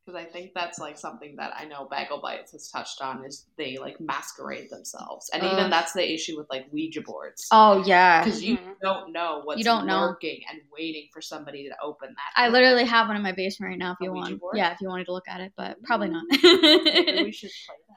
[0.04, 3.46] Because I think that's like something that I know Bagel Bites has touched on is
[3.56, 7.46] they like masquerade themselves, and even that's the issue with like Ouija boards.
[7.52, 8.24] Oh yeah.
[8.24, 8.74] Because you Mhm.
[8.82, 10.00] don't know what's You don't know.
[10.00, 12.40] lurking and waiting for somebody to open that.
[12.40, 12.52] I door.
[12.54, 13.92] literally have one in my basement right now.
[13.92, 14.56] If A you Ouija want, board?
[14.56, 16.24] yeah, if you wanted to look at it, but probably not.
[16.32, 17.92] We should play that.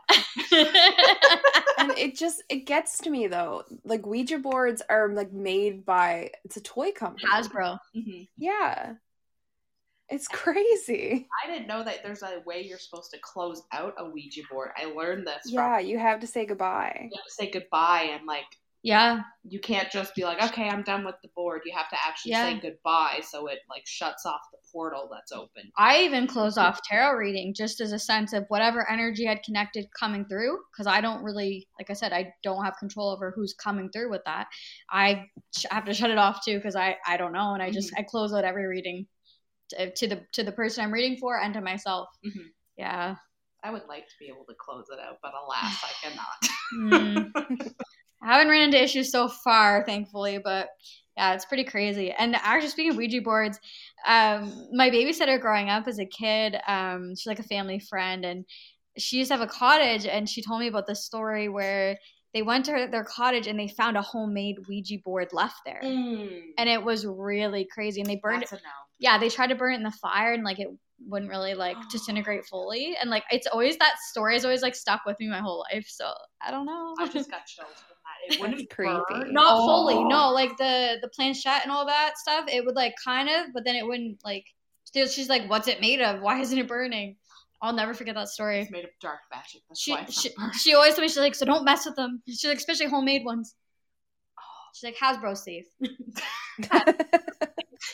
[1.80, 3.64] and it just it gets to me though.
[3.84, 7.26] Like Ouija boards are like made by it's a toy company.
[7.34, 7.80] Hasbro.
[7.96, 8.28] Mhm.
[8.38, 8.94] Yeah.
[10.10, 11.28] It's crazy.
[11.44, 14.72] I didn't know that there's a way you're supposed to close out a Ouija board.
[14.78, 17.12] I learned this Yeah, from you have to say goodbye.
[17.12, 18.46] you have to say goodbye and like
[18.84, 21.62] Yeah, you can't just be like, okay, I'm done with the board.
[21.66, 22.44] You have to actually Yeah.
[22.44, 25.72] say goodbye so it like shuts off the portal that's open.
[25.78, 29.88] I even close off tarot reading just as a sense of whatever energy had connected
[30.00, 33.54] coming through because I don't really, like I said, I don't have control over who's
[33.56, 34.48] coming through with that.
[34.90, 35.26] I
[35.58, 37.92] sh- have to shut it off too because I I don't know, and I just
[37.92, 38.00] mm-hmm.
[38.00, 39.08] I close out every reading
[39.70, 42.10] to, to the to the person I'm reading for and to myself.
[42.26, 42.48] Mhm.
[42.78, 43.16] Yeah.
[43.64, 46.94] I would like to be able to close it out, but alas, I cannot.
[46.94, 47.32] Mm.
[48.22, 50.70] I haven't ran into issues so far, thankfully, but
[51.18, 52.12] yeah, it's pretty crazy.
[52.12, 53.60] And actually, speaking of Ouija boards,
[54.06, 58.46] um, my babysitter growing up as a kid, um, she's like a family friend, and
[58.98, 61.98] she used to have a cottage, and she told me about this story where
[62.36, 65.80] they went to her, their cottage and they found a homemade Ouija board left there.
[65.82, 68.60] And it was really crazy, and they burned it no.
[69.00, 70.68] Yeah, they tried to burn it in the fire and like it
[71.08, 72.48] wouldn't really like disintegrate ah.
[72.50, 72.96] fully.
[73.00, 75.86] And like it's always that story is always like stuck with me my whole life.
[75.88, 76.10] So
[76.42, 76.94] I don't know.
[77.00, 77.96] I just got chills from
[78.30, 78.34] that.
[78.36, 79.02] It wouldn't That's creepy.
[79.10, 79.34] burn.
[79.34, 79.66] Not Oh.
[79.68, 80.32] fully, no.
[80.32, 83.76] Like the the planchette and all that stuff, it would like kind of, but then
[83.76, 84.46] it wouldn't like.
[84.94, 86.22] She's like, "What's it made of?
[86.22, 87.18] Why isn't it burning?"
[87.62, 88.62] I'll never forget that story.
[88.62, 89.62] It's made of dark magic.
[89.68, 92.22] That's She why she, she always told me she's like, "So don't mess with them."
[92.28, 93.56] She's like, especially homemade ones.
[94.40, 94.44] Oh.
[94.74, 95.66] She's like, "Hasbro safe."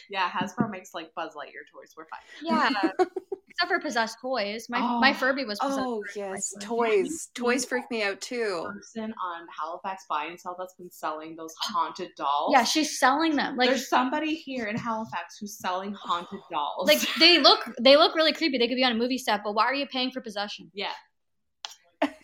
[0.10, 1.94] Yeah, Hasbro makes like Buzz Lightyear toys.
[1.98, 2.20] We're fine.
[2.42, 2.70] Yeah,
[3.50, 4.68] except for possessed toys.
[4.70, 5.14] My my Oh.
[5.14, 5.80] Furby was possessed.
[5.82, 7.30] oh Like, yes, toys.
[7.36, 8.64] Toys freak me out too.
[8.74, 12.52] Person on Halifax Buy and Sell that's been selling those haunted dolls.
[12.54, 13.56] Yeah, she's selling them.
[13.58, 16.88] Like There's somebody here in Halifax who's selling haunted dolls.
[16.88, 18.58] like they look they look really creepy.
[18.58, 20.72] They could be on a movie set, but why are you paying for possession?
[20.74, 20.92] yeah,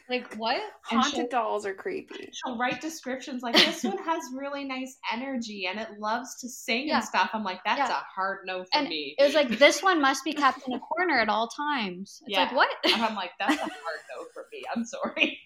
[0.10, 0.62] Like what?
[0.84, 2.30] Haunted dolls are creepy.
[2.32, 6.88] she'll write descriptions like this one has really nice energy and it loves to sing
[6.88, 6.98] Yeah.
[6.98, 7.30] and stuff.
[7.34, 8.00] I'm like, that's Yeah.
[8.00, 9.16] a hard no for And me.
[9.18, 12.22] It was like this one must be kept in a corner at all times.
[12.26, 12.70] It's like what?
[12.86, 13.70] and I'm like, that's a hard
[14.16, 14.64] no for me.
[14.76, 15.40] I'm sorry.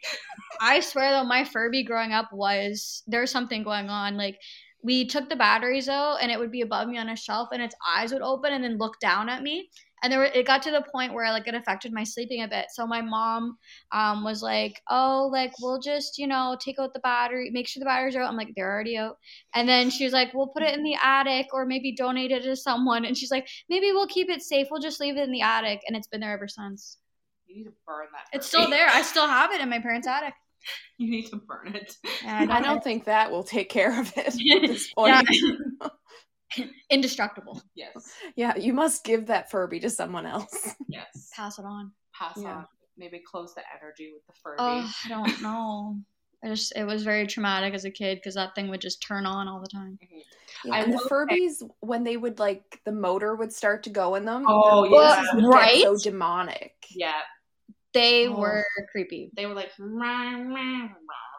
[0.61, 4.15] I swear though, my Furby growing up was there's something going on.
[4.15, 4.37] Like
[4.83, 7.61] we took the batteries out and it would be above me on a shelf and
[7.61, 9.69] its eyes would open and then look down at me.
[10.01, 12.47] And there were, it got to the point where like it affected my sleeping a
[12.47, 12.65] bit.
[12.69, 13.57] So my mom
[13.91, 17.79] um, was like, "Oh, like we'll just you know take out the battery, make sure
[17.79, 19.17] the batteries are out." I'm like, "They're already out."
[19.53, 22.43] And then she was like, "We'll put it in the attic or maybe donate it
[22.43, 24.67] to someone." And she's like, "Maybe we'll keep it safe.
[24.71, 26.97] We'll just leave it in the attic." And it's been there ever since.
[27.47, 28.25] You need to burn that.
[28.35, 28.87] It's still there.
[28.87, 30.33] I still have it in my parents' attic.
[30.99, 31.95] You need to burn it.
[32.23, 35.27] And I don't think that will take care of it at this point.
[35.31, 35.53] Yeah.
[36.89, 37.61] Indestructible.
[37.75, 37.93] Yes.
[38.35, 40.75] Yeah, you must give that Furby to someone else.
[40.89, 41.29] Yes.
[41.35, 41.91] Pass it on.
[42.13, 42.57] Pass Yeah.
[42.57, 42.65] on.
[42.97, 44.57] Maybe close the energy with the Furby.
[44.59, 45.95] Oh, I don't know.
[46.43, 49.25] I just it was very traumatic as a kid because that thing would just turn
[49.25, 49.97] on all the time.
[50.65, 54.15] Yeah, and the will Furbies, when they would like the motor would start to go
[54.15, 54.43] in them.
[54.47, 55.15] Oh, the yeah.
[55.15, 55.81] voices would get Right?
[55.83, 56.73] so demonic.
[56.89, 57.21] Yeah.
[57.93, 58.39] They Oh.
[58.39, 59.29] were creepy.
[59.35, 59.71] They were like,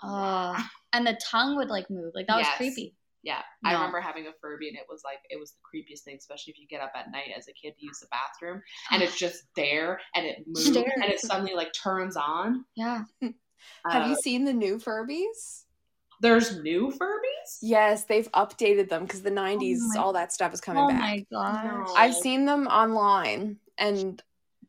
[0.02, 2.12] Uh, and the tongue would like move.
[2.14, 2.94] Like that was creepy.
[3.22, 6.16] Yeah, I remember having a Furby, and it was like it was the creepiest thing,
[6.18, 8.60] especially if you get up at night as a kid to use the bathroom,
[8.90, 10.90] and it's just there, and it moves, Stares.
[10.96, 12.64] and it suddenly like turns on.
[12.74, 13.04] Yeah.
[13.86, 15.64] Have Uh, you seen the new Furbies?
[16.20, 17.58] There's new Furbies.
[17.62, 21.24] Yes, they've updated them because the 90s, my- all that stuff is coming Oh back.
[21.32, 21.86] Oh my god.
[21.96, 24.20] I've seen them online, and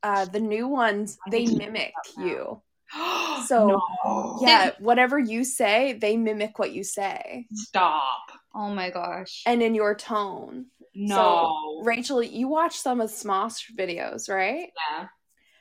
[0.03, 2.61] uh, the new ones, they mimic you.
[3.47, 4.37] So, no.
[4.41, 7.45] Yeah, whatever you say, they mimic what you say.
[7.53, 8.31] stop.
[8.55, 9.43] Oh my gosh.
[9.45, 10.67] And in your tone.
[10.95, 11.81] No.
[11.83, 14.69] Rachel, you watch some of Smosh videos, right?
[14.91, 15.07] yeah.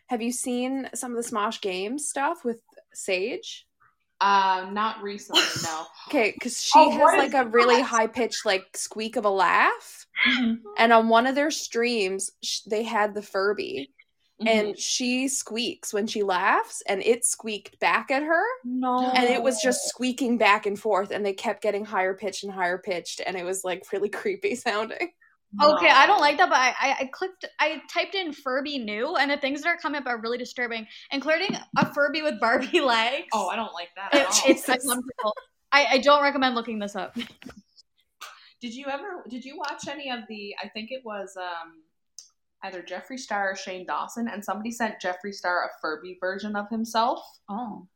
[0.08, 2.58] Have you seen some of the Smosh games stuff with
[2.92, 3.66] Sage?
[4.20, 5.40] Uh, not recently.
[5.64, 5.86] No.
[6.08, 9.30] Okay, because she Oh, has like is a really high pitched like squeak of a
[9.30, 10.06] laugh.
[10.78, 13.90] And on one of their streams, sh- they had the Furby,
[14.46, 19.10] and she squeaks when she laughs and it squeaked back at her No.
[19.14, 22.52] and it was just squeaking back and forth and they kept getting higher pitched and
[22.52, 25.10] higher pitched and it was like really creepy sounding
[25.62, 29.16] Okay, I don't like that, but I, I, I clicked, I typed in Furby new,
[29.16, 32.80] and the things that are coming up are really disturbing, including a Furby with Barbie
[32.94, 33.26] legs.
[33.34, 34.32] Oh, I don't like that at all.
[34.46, 35.34] it's uncomfortable.
[35.70, 37.14] I, I don't recommend looking this up.
[38.62, 39.24] Did you ever?
[39.28, 40.54] Did you watch any of the?
[40.62, 41.82] I think it was um,
[42.64, 46.68] either Jeffree Star or Shane Dawson, and somebody sent Jeffree Star a Furby version of
[46.70, 47.20] himself.
[47.48, 47.86] Oh,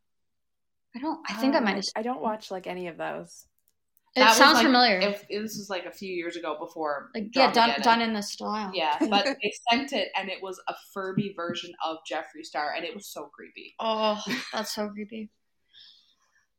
[0.94, 1.20] I don't.
[1.28, 1.76] I think I um, might.
[1.76, 3.46] have i don't watch like any of those
[4.16, 4.98] It That was, sounds like, familiar.
[4.98, 7.10] If, this was like a few years ago before.
[7.14, 7.82] like yeah, done Dramageddon.
[7.82, 8.70] done in the style.
[8.74, 12.84] Yeah, but they sent it, and it was a Furby version of Jeffree Star, and
[12.84, 13.74] it was so creepy.
[13.78, 14.20] Oh,
[14.52, 15.30] that's so creepy.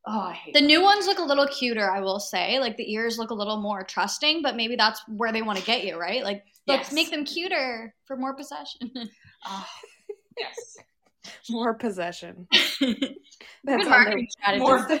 [0.06, 0.66] Oh, I hate The that.
[0.66, 2.60] new ones look a little cuter, I will say.
[2.60, 5.64] Like the ears look a little more trusting, but maybe that's where they want to
[5.64, 6.22] get you, right?
[6.24, 6.92] Like let's Yes.
[6.92, 8.92] make them cuter for more possession.
[9.46, 9.66] Oh,
[10.38, 10.76] yes.
[11.50, 12.46] more possession
[13.64, 14.60] that's, on marketing strategy.
[14.60, 15.00] More- their,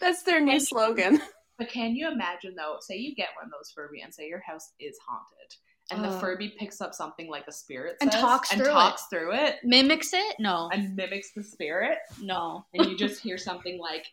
[0.00, 1.20] that's their new slogan
[1.58, 2.76] But can you imagine though?
[2.80, 5.54] Say you get one of those Furby, and say your house is haunted,
[5.90, 6.20] and the Oh.
[6.20, 8.74] Furby picks up something like a spirit And says, talks and through it.
[8.74, 10.36] talks through it, Mimics it?
[10.38, 14.06] No, and mimics the spirit, no, and you just hear something like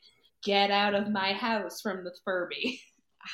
[0.43, 2.81] "Get out of my house" from the Furby,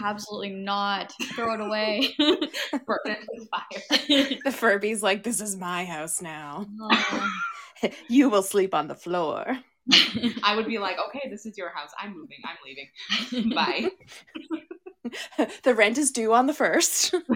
[0.01, 1.13] absolutely not.
[1.35, 2.13] Throw it away.
[2.19, 4.37] burn it with fire.
[4.43, 7.29] the furby's like this is my house now Oh.
[8.09, 9.57] you will sleep on the floor
[10.43, 11.89] I would be like, "Okay, this is your house.
[11.97, 12.37] I'm moving.
[12.45, 13.55] I'm leaving.
[13.55, 13.89] Bye."
[15.63, 17.11] the rent is due on the first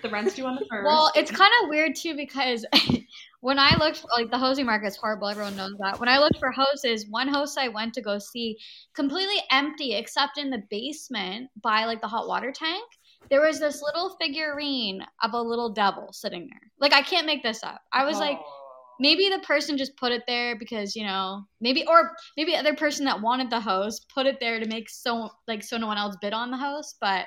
[0.00, 0.86] the rent's due on the first.
[0.86, 2.64] Well, it's kind of weird too because
[3.40, 5.28] when I looked, like the hosing market's horrible.
[5.28, 5.98] Everyone knows that.
[5.98, 8.58] When I looked for houses, one house I went to go see
[8.94, 12.84] completely empty except in the basement by like the hot water tank.
[13.28, 16.70] There was this little figurine of a little devil sitting there.
[16.78, 17.80] Like I can't make this up.
[17.92, 18.59] I was like, Oh.
[19.00, 23.04] Maybe the person just put it there because you know maybe or maybe other person
[23.06, 26.16] that wanted the house put it there to make so like so no one else
[26.20, 27.26] bid on the house but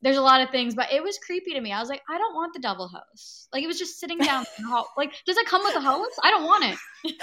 [0.00, 1.72] there's a lot of things but it was creepy to me.
[1.72, 4.44] I was like i don't want the devil house like it was just sitting down
[4.58, 4.88] in the hall.
[4.96, 6.64] Like does it come with a house i don't want
[7.04, 7.14] it.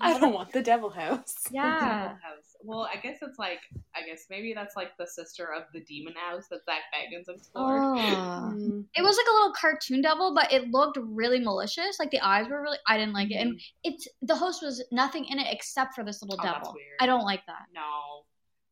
[0.00, 1.80] I don't want the devil house yeah.
[1.80, 2.51] Devil House.
[2.64, 3.60] Well, I guess it's like
[3.94, 7.80] I guess maybe that's like the sister of the demon house that Zak Bagans explored.
[7.82, 8.84] oh.
[8.94, 11.98] It was like a little cartoon devil but it looked really malicious.
[11.98, 13.36] Like the eyes were really i didn't like it.
[13.36, 13.80] And mm-hmm.
[13.92, 16.74] it's the host was nothing in it except for this little Oh, that's devil.
[16.74, 16.96] weird.
[17.00, 17.66] i don't like that.
[17.74, 18.24] No,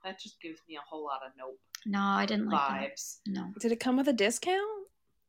[0.04, 2.90] that just gives me a whole lot of nope no i didn't like that.
[2.92, 3.18] vibes.
[3.26, 3.46] no.
[3.60, 4.79] Did it come with a discount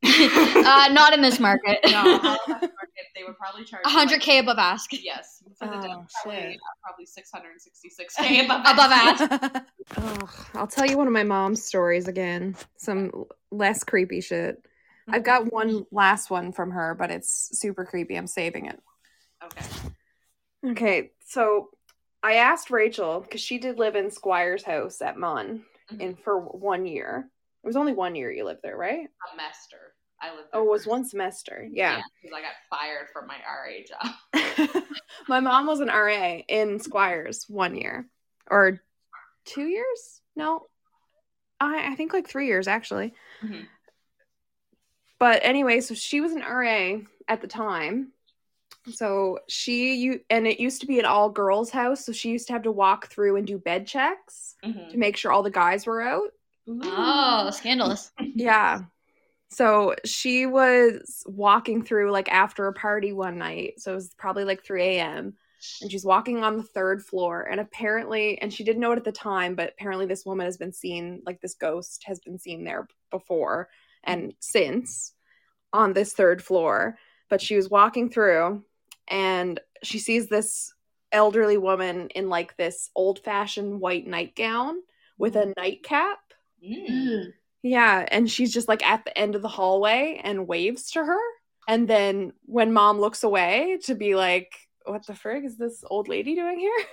[0.66, 1.80] uh, not in this market.
[1.92, 4.90] No, Market, they would probably charge 100k above ask.
[4.92, 6.58] Yes, for the Oh, probably shit.
[6.58, 9.64] uh, probably 666k above, Above ask.
[9.98, 12.56] Ugh, I'll tell you one of my mom's stories again.
[12.78, 14.66] Some less creepy shit.
[15.08, 18.16] I've got one last one from her, but it's super creepy.
[18.16, 18.80] I'm saving it.
[19.44, 19.66] Okay.
[20.72, 21.70] Okay, so
[22.24, 25.64] I asked Rachel because she did live in Squire's house at MUN
[26.00, 27.30] in for one year.
[27.64, 29.06] It was only one year you lived there, right?
[29.06, 29.91] A Semester.
[30.22, 30.50] I lived.
[30.54, 31.68] There Oh, it was one semester.
[31.72, 32.02] Yeah.
[32.22, 34.84] because I got fired from my RA job.
[35.28, 38.08] my mom was an RA in Squires one year
[38.50, 38.82] or
[39.46, 40.22] two years.
[40.36, 40.68] No,
[41.60, 43.14] I I think like three years actually.
[43.44, 43.66] Mhm.
[45.20, 48.12] But anyway, so she was an RA at the time.
[48.92, 52.48] So she you and it used to be an all girls house, so she used
[52.48, 54.90] to have to walk through and do bed checks Mhm.
[54.92, 56.32] to make sure all the guys were out.
[56.68, 58.12] Oh, scandalous.
[58.20, 58.82] Yeah.
[59.52, 63.74] So she was walking through like after a party one night.
[63.80, 65.34] So it was probably like 3 a.m.
[65.82, 67.44] And she's walking on the third floor.
[67.44, 70.58] And apparently, and she didn't know it at the time, but apparently this woman has
[70.58, 73.68] been seen, like this ghost has been seen there before
[74.06, 75.14] and since
[75.74, 76.98] on this third floor.
[77.30, 78.64] But she was walking through
[79.10, 80.74] and she sees this
[81.12, 84.78] elderly woman in like this old fashioned white nightgown
[85.18, 86.20] with a nightcap.
[86.66, 87.34] Mm.
[87.64, 91.20] Yeah, and she's just like at the end of the hallway and waves to her.
[91.68, 94.54] And then when mom looks away to be like,
[94.86, 96.78] what the frig is this old lady doing here?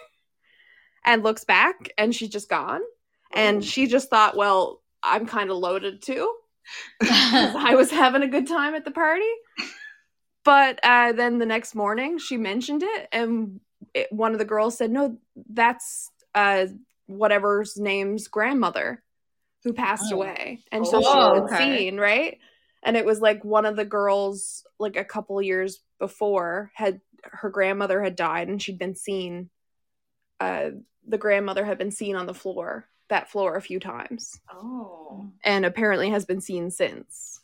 [1.04, 2.82] And looks back and she's just gone.
[3.32, 6.34] And she just thought, well, I'm kind of loaded too.
[7.00, 9.30] I was having a good time at the party.
[10.44, 13.60] But uh, then the next morning she mentioned it, and
[13.94, 15.16] it, one of the girls said, no,
[15.48, 16.66] that's uh,
[17.06, 19.02] whatever's name's grandmother
[19.64, 20.16] who passed Oh.
[20.16, 20.64] away.
[20.72, 21.18] And so Oh, she
[21.54, 21.78] had okay.
[21.78, 22.38] seen, right?
[22.82, 27.50] And it was like one of the girls, like a couple years before, had her
[27.50, 29.50] grandmother had died and she'd been seen.
[30.40, 30.70] Uh,
[31.06, 35.30] the grandmother had been seen on the floor, that floor, a few times, Oh.
[35.42, 37.40] and apparently has been seen since.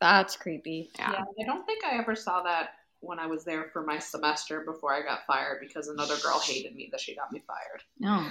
[0.00, 0.90] That's creepy.
[0.98, 1.12] Yeah.
[1.12, 4.60] Yeah, I don't think I ever saw that when I was there for my semester
[4.60, 7.82] before I got fired because another girl hated me that she got me fired.
[7.98, 8.26] No.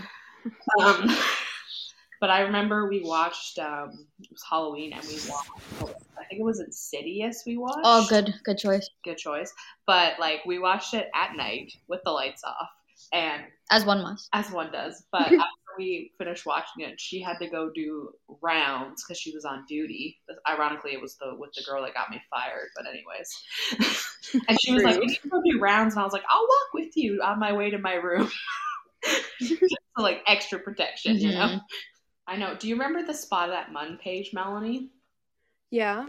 [0.80, 1.10] Um,
[2.22, 5.50] but I remember we watched um, it was Halloween and we watched
[6.18, 7.80] I think it was Insidious we watched.
[7.84, 8.90] Oh, good, good choice.
[9.04, 9.54] good choice.
[9.86, 12.70] But like we watched it at night with the lights off
[13.14, 14.30] and As one must.
[14.34, 15.04] as one does.
[15.12, 15.42] But after
[15.78, 18.10] we finished watching it, she had to go do
[18.42, 20.18] rounds because she was on duty.
[20.48, 22.70] Ironically, it was the with the girl that got me fired.
[22.76, 26.14] But anyways, and she was like, "We need to go do rounds," and I was
[26.14, 28.30] like, "I'll walk with you on my way to my room."
[29.96, 31.60] For, like extra protection, you know.
[32.28, 32.56] I know.
[32.56, 34.90] Do you remember the spot at MUN page, Melanie?
[35.72, 36.08] Yeah.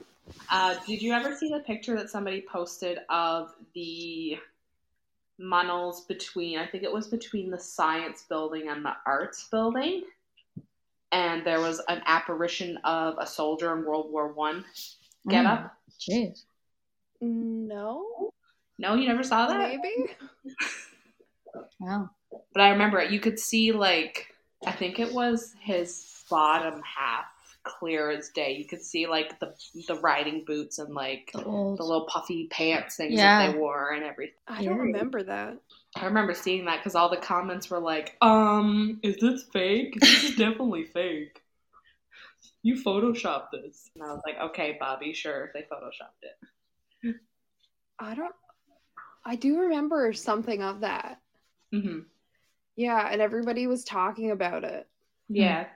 [0.51, 4.39] Uh, did you ever see the picture that somebody posted of the
[5.39, 10.05] Munnels between, I think it was between the science building and the arts building?
[11.13, 14.65] And there was an apparition of a soldier in World War One
[15.29, 15.51] get Mm.
[15.51, 15.77] up.
[16.01, 16.45] Jeez.
[17.21, 18.33] No.
[18.79, 19.59] No, you never saw that?
[19.59, 20.13] Maybe.
[21.81, 22.11] Wow.
[22.53, 23.11] But I remember it.
[23.11, 24.35] You could see, like,
[24.67, 27.25] I think it was his bottom half
[27.63, 28.57] clear as day.
[28.57, 29.55] You could see, like, the,
[29.89, 33.39] the riding boots and, like, The the little puffy pants things Yeah.
[33.47, 34.35] that they wore and everything.
[34.49, 35.59] I don't remember that.
[35.97, 39.97] I remember seeing that because all the comments were like, um, is this fake?
[40.01, 41.43] This is definitely fake.
[42.63, 43.91] You photoshopped this.
[43.95, 47.17] And I was like, okay, Bobby, sure, they photoshopped it.
[47.99, 48.35] I don't.
[49.25, 51.21] I do remember something of that.
[51.73, 52.01] hmm
[52.77, 54.87] Yeah, and everybody was talking about it.
[55.29, 55.67] Yeah.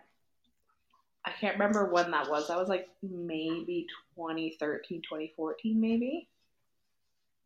[1.24, 2.48] I can't remember when that was.
[2.48, 3.86] That was like maybe
[4.16, 6.28] 2013, 2014, maybe.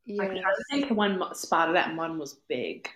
[0.08, 0.28] I Yeah.
[0.28, 2.88] can think one mo- spotted that MUN was big.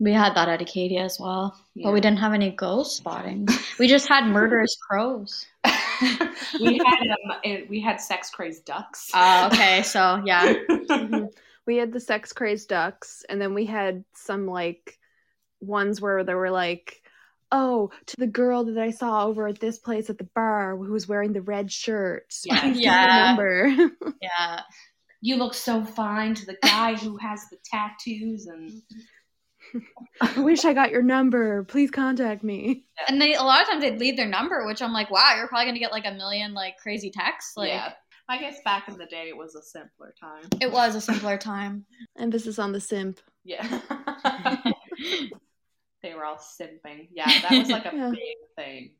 [0.00, 1.86] We had that at Acadia as well, Yeah.
[1.86, 3.48] but we didn't have any ghost spotting.
[3.78, 5.46] we just had murderous crows.
[6.60, 9.10] we had um, we had sex crazed ducks.
[9.14, 9.82] Oh, okay.
[9.82, 10.52] So yeah.
[10.68, 11.32] Mhm.
[11.66, 14.98] We had the sex crazed ducks, and then we had some like
[15.66, 17.02] ones where they were like,
[17.52, 20.92] "Oh, to the girl that I saw over at this place at the bar who
[20.92, 22.32] was wearing the red shirt.
[22.44, 22.60] Yeah.
[22.60, 23.06] Please give me Yeah.
[23.06, 23.90] your number."
[24.22, 24.60] Yeah.
[25.20, 28.70] you look so fine to the guy who has the tattoos and
[30.20, 31.64] I wish I got your number.
[31.64, 32.84] Please contact me.
[33.08, 35.48] And they a lot of times they'd leave their number, which I'm like, wow, you're
[35.48, 37.56] probably gonna get like a million like crazy texts.
[37.56, 37.92] Like yeah.
[38.28, 40.44] I guess back in the day it was a simpler time.
[40.60, 41.84] it was a simpler time.
[42.18, 43.20] Emphasis on the simp.
[43.44, 43.80] Yeah.
[46.24, 47.08] Were all simping.
[47.12, 48.10] Yeah, that was like a Yeah.
[48.10, 48.90] big thing.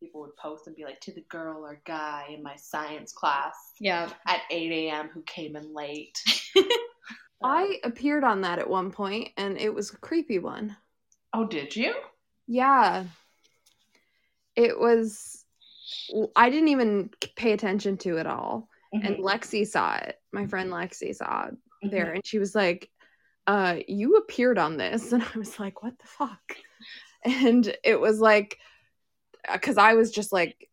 [0.00, 3.54] People would post and be like, to the girl or guy in my science class
[3.78, 4.10] Yeah.
[4.26, 5.08] at 8 a.m.
[5.12, 6.18] who came in late.
[7.44, 10.76] I appeared on that at one point, and it was a creepy one.
[11.32, 11.94] Oh, did you?
[12.46, 13.04] Yeah.
[14.54, 15.44] It was.
[16.36, 18.68] I didn't even pay attention to it all.
[18.92, 20.16] And Lexi saw it.
[20.32, 22.90] My friend Lexi saw it there, and she was like,
[23.46, 25.12] uh, You appeared on this.
[25.12, 26.56] And I was like, What the fuck?
[27.24, 28.58] And it was like,
[29.52, 30.68] because I was just like,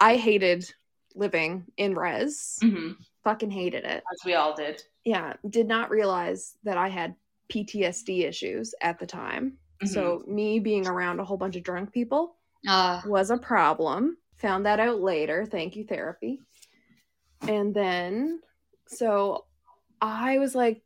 [0.00, 0.68] I hated
[1.14, 2.58] living in res.
[2.62, 2.96] Mhm.
[3.24, 4.02] Fucking hated it.
[4.12, 4.82] As we all did.
[5.04, 5.34] Yeah.
[5.48, 7.14] Did not realize that I had
[7.52, 9.58] PTSD issues at the time.
[9.84, 12.36] So me being around a whole bunch of drunk people
[12.68, 14.16] Uh was a problem.
[14.38, 15.44] Found that out later.
[15.44, 16.40] Thank you, therapy.
[17.48, 18.40] And then,
[18.86, 19.44] so
[20.00, 20.82] I was like,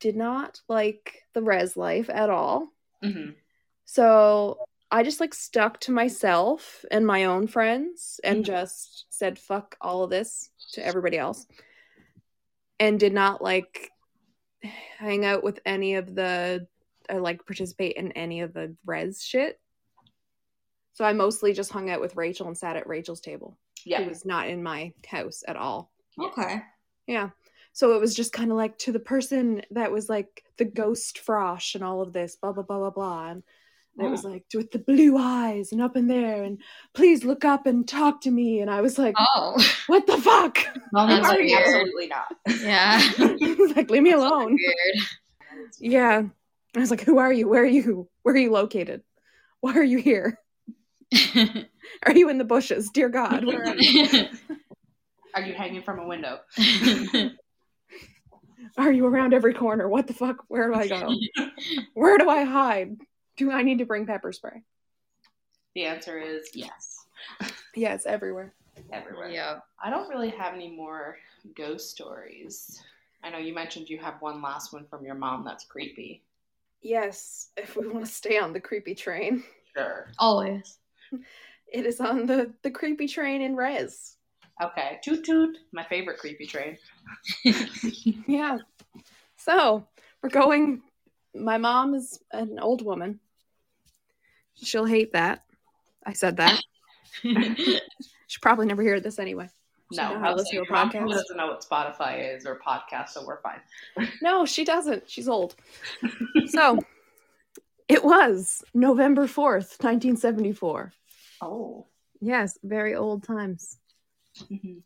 [0.00, 2.68] did not like the res life at all.
[3.02, 3.30] hmm
[3.86, 4.58] So
[4.90, 8.46] I just like stuck to myself and my own friends and Mhm.
[8.46, 11.46] just said, fuck all of this to everybody else.
[12.78, 13.90] And did not like
[14.98, 16.66] hang out with any of the,
[17.08, 19.58] or like participate in any of the res shit.
[20.94, 23.56] So I mostly just hung out with Rachel and sat at Rachel's table.
[23.84, 24.00] Yeah.
[24.02, 25.90] It was not in my house at all.
[26.18, 26.62] okay.
[27.06, 27.30] Yeah.
[27.72, 31.20] So it was just kind of like to the person that was like the ghost
[31.24, 33.28] frosh and all of this, blah, blah, blah, blah, blah.
[33.28, 33.42] And
[33.98, 34.10] it hmm.
[34.10, 36.58] was like with the blue eyes and up in there and
[36.94, 38.60] please look up and talk to me.
[38.60, 39.56] And I was like, Oh.
[39.86, 40.58] what the fuck?
[40.92, 41.62] Well, That's that's weird.
[41.62, 42.36] absolutely not.
[42.60, 43.02] Yeah.
[43.76, 44.56] like, leave me alone.
[44.56, 45.06] Weird.
[45.78, 46.22] Yeah.
[46.76, 47.48] I was like, who are you?
[47.48, 48.08] Where are you?
[48.22, 49.02] Where are you located?
[49.60, 50.38] Why are you here?
[52.04, 52.90] Are you in the bushes?
[52.90, 54.26] Dear God, where are you?
[55.34, 56.40] Are you hanging from a window?
[58.76, 59.88] Are you around every corner?
[59.88, 60.44] What the fuck?
[60.48, 61.14] Where do I go?
[61.94, 62.96] Where do I hide?
[63.36, 64.62] Do I need to bring pepper spray?
[65.74, 67.04] The answer is yes.
[67.74, 68.54] Yeah, it's everywhere.
[68.92, 69.28] Everywhere.
[69.28, 69.58] yeah.
[69.82, 71.18] I don't really have any more
[71.54, 72.82] ghost stories.
[73.22, 76.22] I know you mentioned you have one last one from your mom that's creepy.
[76.82, 79.42] Yes, if we want to stay on the creepy train,
[79.74, 80.08] Sure.
[80.18, 80.78] Always.
[81.70, 84.16] it is on the the creepy train in Res.
[84.62, 85.58] Okay, toot toot.
[85.72, 86.78] My favorite creepy train.
[88.26, 88.58] Yeah.
[89.36, 89.86] So
[90.22, 90.80] we're going.
[91.34, 93.20] My mom is an old woman.
[94.62, 95.44] She'll hate that.
[96.04, 96.60] I said that.
[97.22, 99.48] She'll probably never hear this anyway.
[99.92, 101.10] She No, know how to I listen to a saying, Mom podcast.
[101.12, 103.60] doesn't know what Spotify is or podcast, so we're fine.
[104.22, 105.08] No, she doesn't.
[105.08, 105.54] She's old.
[106.46, 106.78] so
[107.88, 110.92] it was November 4th, 1974.
[111.40, 111.86] Oh.
[112.20, 113.78] Yes, very old times.
[114.50, 114.82] Mhm.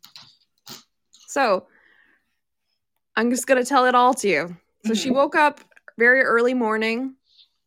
[1.27, 1.65] So
[3.15, 4.57] I'm just going to tell it all to you.
[4.85, 5.15] So she Mhm.
[5.15, 5.61] woke up
[5.97, 7.15] very early morning.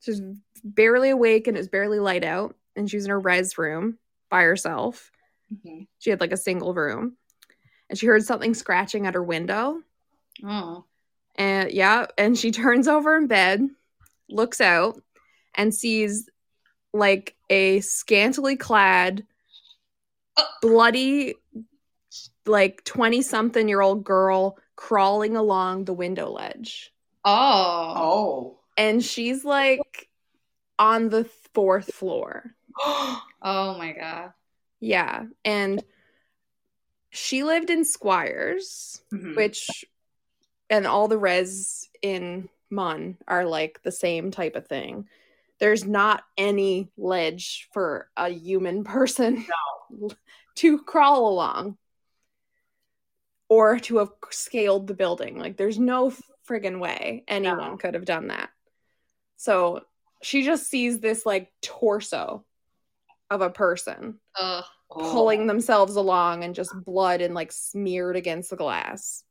[0.01, 0.21] She was
[0.65, 2.57] barely awake and it was barely light out.
[2.75, 3.99] And she was in her res room
[4.31, 5.13] by herself.
[5.53, 5.87] Mhm.
[5.99, 7.17] She had like a single room.
[7.89, 9.83] And she heard something scratching at her window.
[10.43, 10.85] oh.
[11.37, 13.69] And yeah, and she turns over in bed,
[14.29, 15.03] looks out,
[15.55, 16.29] and sees
[16.93, 19.27] like a scantily clad,
[20.63, 21.35] bloody,
[22.47, 26.93] like 20 something year old girl crawling along the window ledge.
[27.25, 27.95] Oh.
[27.97, 28.59] Oh.
[28.77, 30.09] And she's like
[30.79, 32.55] on the fourth floor.
[33.47, 34.33] Oh my god.
[34.81, 35.25] Yeah.
[35.45, 35.85] And
[37.11, 39.03] she lived in Squires.
[39.13, 39.37] Mhm.
[39.37, 39.85] which
[40.71, 45.07] and all the res in MUN are like the same type of thing.
[45.61, 49.45] There's not any ledge for a human person
[50.57, 51.77] to crawl along
[53.49, 55.39] or to have scaled the building.
[55.39, 56.13] Like there's no
[56.49, 57.77] friggin' way anyone No.
[57.77, 58.51] could have done that.
[59.37, 59.85] So
[60.25, 62.45] she just sees this like torso
[63.31, 64.65] of a person Ugh.
[64.91, 65.13] Oh.
[65.13, 69.23] pulling themselves along and just blood and like smeared against the glass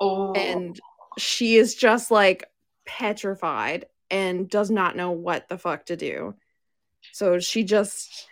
[0.00, 0.32] Oh.
[0.32, 0.78] and
[1.18, 2.44] she is just like
[2.86, 6.34] petrified and does not know what the fuck to do.
[7.12, 8.26] So she just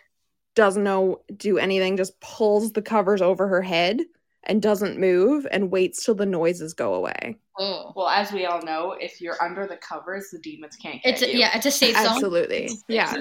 [0.55, 4.01] doesn't know do anything, just pulls the covers over her head
[4.49, 7.37] and doesn't move and waits till the noises go away.
[7.57, 7.93] Oh.
[7.95, 11.21] well, as we all know, if you're under the covers, the demons can't get It's
[11.21, 11.39] a, you.
[11.39, 12.07] yeah, it's a safe zone.
[12.07, 12.71] Absolutely.
[12.87, 13.13] Yeah.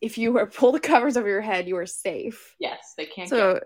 [0.00, 2.54] If you were pull the covers over your head, you are safe.
[2.58, 3.60] Yes, they can't get So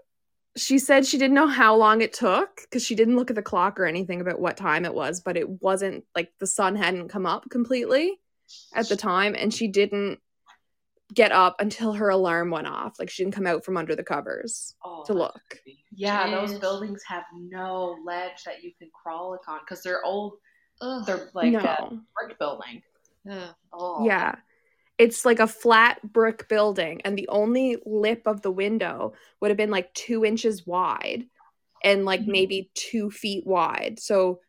[0.57, 3.43] she said she didn't know how long it took because she didn't look at the
[3.43, 7.09] clock or anything about what time it was, but it wasn't like the sun hadn't
[7.09, 8.19] come up completely
[8.75, 10.21] at the time, and she didn't
[11.15, 12.99] get up until her alarm went off.
[12.99, 15.41] Like she didn't come out from under the covers oh, to look.
[15.51, 15.85] creepy.
[15.95, 20.35] Yeah, those buildings have no ledge that you can crawl on because they're old.
[20.81, 21.07] Ugh.
[21.07, 21.61] They're like no.
[21.61, 22.83] a brick building.
[23.73, 24.37] Oh, Yeah.
[24.99, 29.59] It's like a flat brick building, and the only lip of the window would have
[29.59, 31.25] been like two inches wide
[31.85, 32.29] and like Mhm.
[32.29, 33.99] maybe two feet wide.
[34.01, 34.41] So,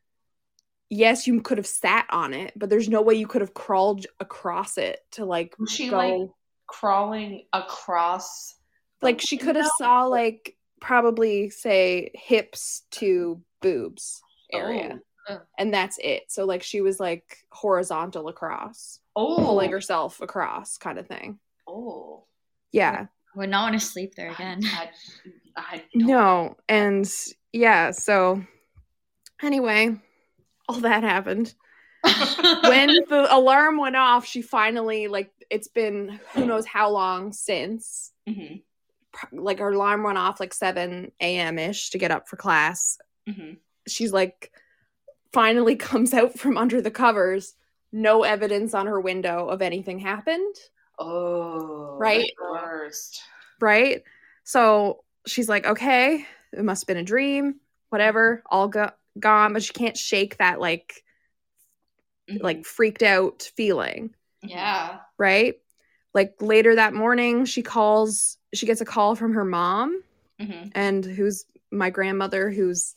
[0.90, 4.06] yes, you could have sat on it, but there's no way you could have crawled
[4.22, 5.98] across it to like she go.
[5.98, 6.30] like
[6.68, 8.54] crawling across?
[9.02, 14.22] like she could have saw like probably say hips to boobs
[14.54, 15.00] area,
[15.30, 15.34] Oh.
[15.36, 15.40] Uh.
[15.58, 16.24] and that's it.
[16.30, 21.40] So like she was like horizontal across, Oh, pulling herself across, kind of thing.
[21.68, 22.26] Oh,
[22.72, 23.08] Yeah.
[23.36, 24.62] Would not want to sleep there again.
[24.66, 24.90] I,
[25.56, 27.08] I don't- No, and
[27.54, 28.42] yeah, so
[29.44, 29.96] anyway,
[30.68, 31.54] all that happened.
[32.64, 38.12] When the alarm went off, she finally like it's been who knows how long since.
[38.28, 38.64] Mhm,
[39.32, 41.58] Like her alarm went off like 7 a.m.
[41.60, 42.98] ish to get up for class.
[43.28, 43.58] mhm.
[43.88, 44.52] She's like
[45.34, 47.54] finally comes out from under the covers,
[47.92, 50.56] no evidence on her window of anything happened.
[51.00, 52.32] Oh, Right?
[52.40, 53.22] Worst.
[53.60, 54.04] right?
[54.44, 59.64] So she's like, okay, it must have been a dream, whatever, all go- gone, but
[59.64, 61.04] she can't shake that like
[62.30, 65.00] Mhm, like freaked out feeling, yeah.
[65.18, 65.56] right?
[66.14, 70.02] Like later that morning, she calls, she gets a call from her mom,
[70.40, 70.72] mhm.
[70.74, 72.96] and who's my grandmother, who's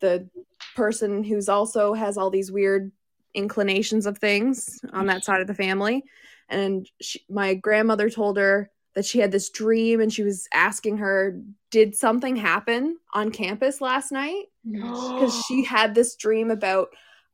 [0.00, 0.28] the
[0.74, 2.92] person who's also has all these weird
[3.34, 6.04] inclinations of things on that side of the family.
[6.48, 10.98] And she, my grandmother told her that she had this dream and she was asking
[10.98, 11.38] her,
[11.70, 14.44] Did something happen on campus last night?
[14.64, 16.88] Because she had this dream about,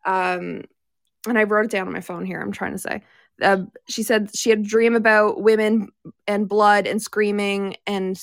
[0.05, 0.65] um,
[1.29, 2.41] and I wrote it down on my phone here.
[2.41, 3.03] I'm trying to say.
[3.43, 5.89] Uh, she said she had a dream about women
[6.27, 8.21] and blood and screaming and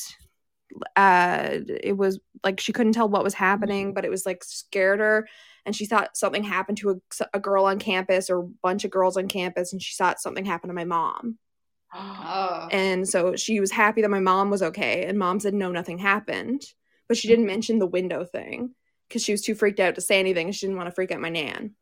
[0.95, 4.99] uh it was like she couldn't tell what was happening but it was like scared
[4.99, 5.27] her.
[5.65, 8.91] And she thought something happened to a, a girl on campus or a bunch of
[8.91, 11.37] girls on campus and she thought something happened to my mom.
[11.93, 12.67] Oh.
[12.71, 15.97] and so she was happy that my mom was okay and mom said no nothing
[15.97, 16.63] happened.
[17.07, 18.75] But she didn't mention the window thing
[19.07, 21.11] because she was too freaked out to say anything and she didn't want to freak
[21.11, 21.75] out my nan.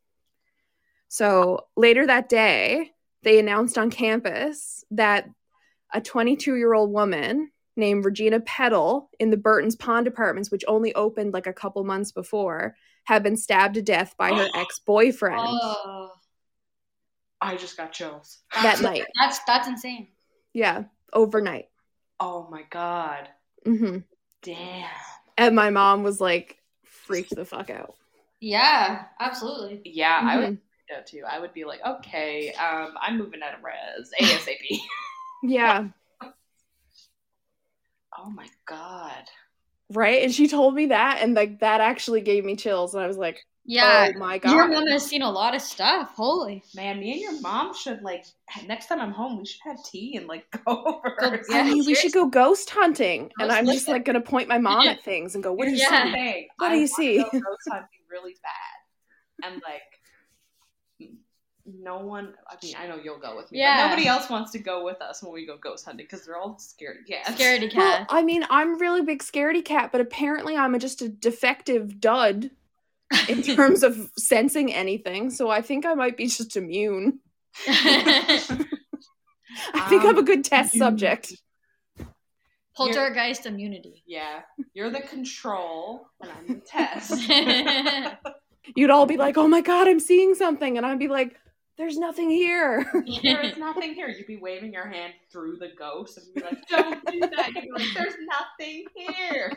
[1.10, 2.92] So later that day
[3.24, 5.30] they announced on campus that
[5.94, 10.94] a 22 year old woman named Regina Peddle in the Burton's Pond Apartments, which only
[10.96, 15.40] opened like a couple months before, had been stabbed to death by her ex boyfriend
[15.40, 16.12] Oh,
[17.40, 18.40] I just got chills.
[18.64, 19.06] that night.
[19.20, 20.08] that's that's insane.
[20.54, 21.66] Yeah, overnight.
[22.20, 23.30] Oh my god.
[23.66, 24.00] hmm
[24.42, 24.90] Damn.
[25.38, 27.96] And my mom was like freaked the fuck out.
[28.40, 29.82] Yeah, absolutely.
[29.86, 30.58] Yeah, I would
[30.90, 31.24] Do that too.
[31.30, 34.80] I would be like, okay, um, I'm moving out of res ASAP.
[35.44, 35.88] Yeah,
[38.18, 39.24] oh my god.
[39.92, 40.24] right.
[40.24, 42.94] And she told me that, and like that actually gave me chills.
[42.96, 44.52] And I was like, Yeah, oh my God.
[44.54, 44.74] your god.
[44.76, 46.12] mom has seen a lot of stuff.
[46.16, 46.64] Holy.
[46.74, 48.26] Man, me and your mom should like
[48.66, 51.16] next time I'm home, we should have tea and like go over.
[51.20, 51.60] Go- yeah.
[51.60, 54.88] I mean, we should go ghost hunting, and I'm just like gonna point my mom
[54.88, 56.14] at things and go, "What do you Yeah.
[56.14, 57.18] see?" What do you see?
[57.18, 59.82] go Ghost hunting really bad, and like,
[61.68, 62.34] no one.
[62.50, 63.60] I mean, I know you'll go with me.
[63.60, 63.78] Yeah.
[63.78, 66.38] But nobody else wants to go with us when we go ghost hunting because they're
[66.38, 67.06] all scared.
[67.08, 68.08] Yeah, Scaredy Well, cat.
[68.10, 72.52] I mean, I'm really big scaredy cat, but apparently I'm a, just a defective dud
[73.28, 75.30] in terms of sensing anything.
[75.30, 77.20] So I think I might be just immune.
[77.68, 78.40] I
[79.90, 81.34] think I'm a um, good test subject.
[82.76, 84.04] Poltergeist immunity.
[84.06, 84.42] Yeah,
[84.74, 87.28] you're the control, and I'm the test.
[88.76, 91.36] You'd all be like, "Oh my god, I'm seeing something," and I'd be like,
[91.78, 92.86] "There's nothing here."
[93.24, 94.08] there is nothing here.
[94.08, 97.64] You'd be waving your hand through the ghost and be like, "Don't do that." You'd
[97.64, 99.54] be like, "There's nothing here."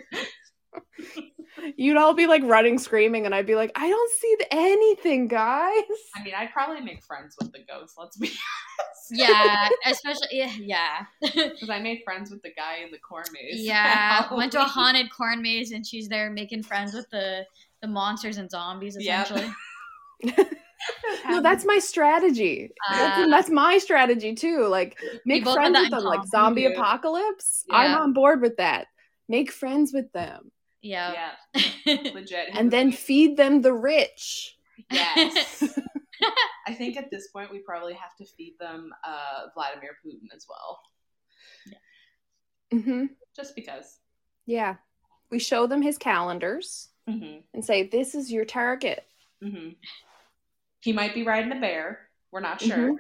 [1.77, 5.83] You'd all be like running, screaming, and I'd be like, "I don't see anything, guys."
[6.15, 7.95] I mean, I'd probably make friends with the ghost.
[7.99, 9.11] Let's be honest.
[9.11, 11.07] yeah, especially yeah, yeah.
[11.21, 13.61] because I made friends with the guy in the corn maze.
[13.61, 17.45] yeah, went to a haunted corn maze and she's there making friends with the
[17.83, 19.51] the monsters and zombies essentially.
[20.23, 20.47] Yep.
[21.13, 21.35] Essentially.
[21.37, 22.71] No, that's my strategy.
[22.91, 24.67] that's, Uh, that's my strategy too.
[24.67, 26.69] Like make friends with them, like zombie Yeah.
[26.71, 27.65] apocalypse.
[27.71, 28.87] I'm on board with that.
[29.29, 30.51] Make friends with them,
[30.83, 31.33] Yeah.
[31.55, 32.49] yeah, legit.
[32.55, 34.57] and then feed them the rich.
[34.91, 35.79] yes.
[36.67, 40.47] I think at this point we probably have to feed them uh, Vladimir Putin as
[40.49, 40.81] well,
[41.67, 42.79] Yeah.
[42.79, 43.09] Mhm.
[43.37, 43.99] just because.
[44.47, 44.77] Yeah,
[45.31, 49.07] we show them his calendars hmm and say, "This is your target.
[49.43, 49.71] hmm
[50.81, 52.09] He might be riding a bear.
[52.33, 52.97] We're not sure.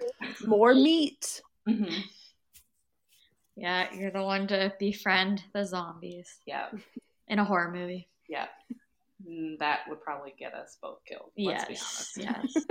[0.47, 1.85] More meat." hmm
[3.57, 6.68] yeah, you're the one to befriend the zombies Yeah,
[7.28, 8.09] in a horror movie.
[8.26, 8.47] yeah.
[9.28, 11.31] Mm, That would probably get us both killed.
[11.37, 12.16] Let's be yes.
[12.16, 12.64] honest.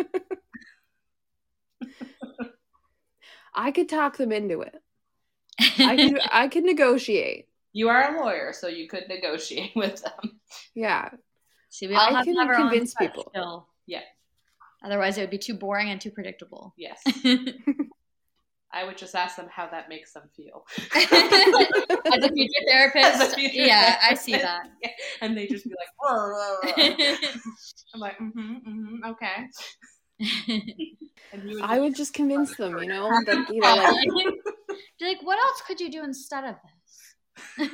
[1.84, 1.92] Yes.
[3.54, 4.76] I could talk them into it.
[5.80, 6.20] I could.
[6.32, 7.48] I could negotiate.
[7.72, 10.40] You are a lawyer, so you could negotiate with them.
[10.74, 11.10] Yeah.
[11.70, 13.28] See, we all I have can to have our own convince people.
[13.30, 13.68] Still.
[13.86, 14.02] Yeah.
[14.84, 16.74] Otherwise, it would be too boring and too predictable.
[16.78, 17.02] Yes.
[18.72, 20.64] I would just ask them how that makes them feel.
[20.96, 24.62] As a future therapist, a future yeah, I see that.
[24.82, 24.90] Yeah.
[25.22, 27.38] And they just be like, "Rrr, rrr, rrr."
[27.94, 29.48] I'm like, mm-hmm, mm-hmm, okay.
[31.32, 32.78] And would I would just convince them.
[32.78, 34.34] You know, that you know, like,
[35.00, 37.72] Be like, what else could you do instead of this?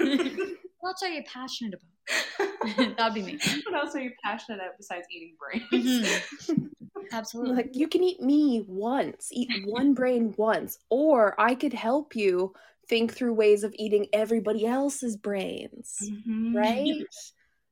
[0.80, 2.97] what else are you passionate about?
[2.97, 3.39] that would be me.
[3.66, 6.20] what else are you passionate about besides eating brains?
[6.49, 6.70] Mhm.
[7.16, 7.55] Absolutely.
[7.55, 12.53] like you can eat me once, eat one brain once, or I could help you
[12.88, 16.55] think through ways of eating everybody else's brains, Mhm.
[16.55, 17.07] right?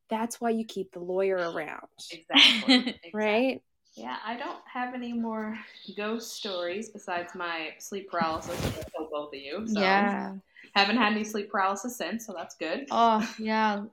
[0.09, 2.77] That's why you keep the lawyer around, Exactly.
[2.87, 3.11] exactly.
[3.13, 3.61] right?
[3.95, 5.57] Yeah, I don't have any more
[5.95, 8.59] ghost stories besides my sleep paralysis.
[8.65, 9.67] I told both of you.
[9.67, 10.33] So yeah.
[10.73, 12.87] haven't had any sleep paralysis since, so that's good.
[12.89, 13.85] Oh, yeah.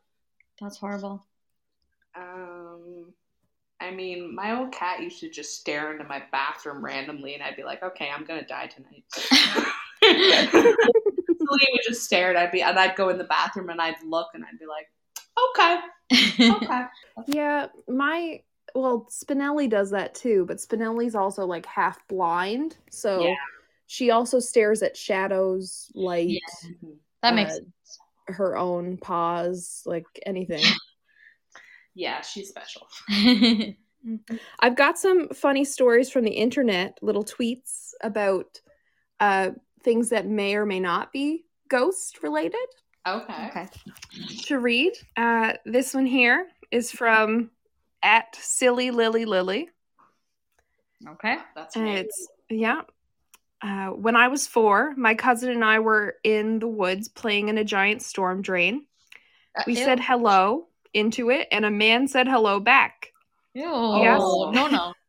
[0.61, 1.26] That's horrible.
[2.14, 3.12] Um,
[3.81, 7.57] I mean, my old cat used to just stare into my bathroom randomly, and I'd
[7.57, 9.05] be like, "Okay, I'm gonna die tonight."
[10.03, 14.03] so would just stare, and I'd be, and I'd go in the bathroom, and I'd
[14.05, 14.89] look, and I'd be like,
[15.57, 15.78] "Okay,
[16.51, 16.85] okay."
[17.26, 18.43] Yeah, my
[18.74, 23.35] well, Spinelli does that too, but Spinelli's also like half blind, so Yeah.
[23.87, 26.93] she also stares at shadows, light, Mm-hmm.
[27.22, 28.01] that makes Uh, sense.
[28.26, 30.64] her own paws, like anything.
[31.95, 32.86] Yeah, she's special.
[34.61, 38.61] I've got some funny stories from the internet, little tweets about
[39.18, 39.51] uh,
[39.82, 42.57] things that may or may not be ghost related
[43.07, 43.49] Okay.
[43.49, 43.68] okay.
[44.45, 44.93] to read.
[45.16, 47.51] Uh, this one here is from
[48.03, 49.68] at silly lily lily.
[51.09, 51.38] Okay.
[51.55, 51.97] That's And me.
[51.97, 52.82] it's yeah.
[53.62, 57.59] Uh, when I was four, my cousin and I were in the woods playing in
[57.59, 58.86] a giant storm drain.
[59.66, 59.84] We Ew.
[59.84, 63.09] said hello into it, and a man said hello back.
[63.55, 63.62] Ew.
[63.62, 64.20] Yes.
[64.20, 64.93] No, no.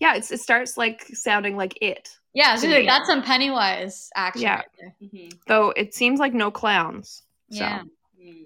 [0.00, 2.08] Yeah, it's, it starts like sounding like it.
[2.32, 2.86] Yeah, so Yeah.
[2.86, 4.42] that's some Pennywise action.
[4.42, 4.56] Yeah.
[4.58, 4.94] right there.
[5.02, 5.32] Mhm.
[5.48, 7.24] Though it seems like no clowns.
[7.50, 7.82] So Yeah.
[8.22, 8.44] Mm.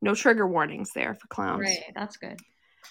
[0.00, 1.62] no trigger warnings there for clowns.
[1.62, 1.92] Right.
[1.96, 2.38] That's good.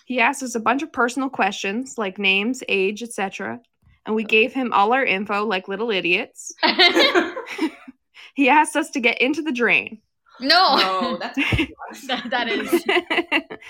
[0.05, 3.61] He asked us a bunch of personal questions like names, age, etc.
[4.05, 6.53] And we gave him all our info like little idiots.
[8.33, 9.99] He asked us to get into the drain.
[10.41, 10.75] No.
[10.75, 12.83] No, that's that, that is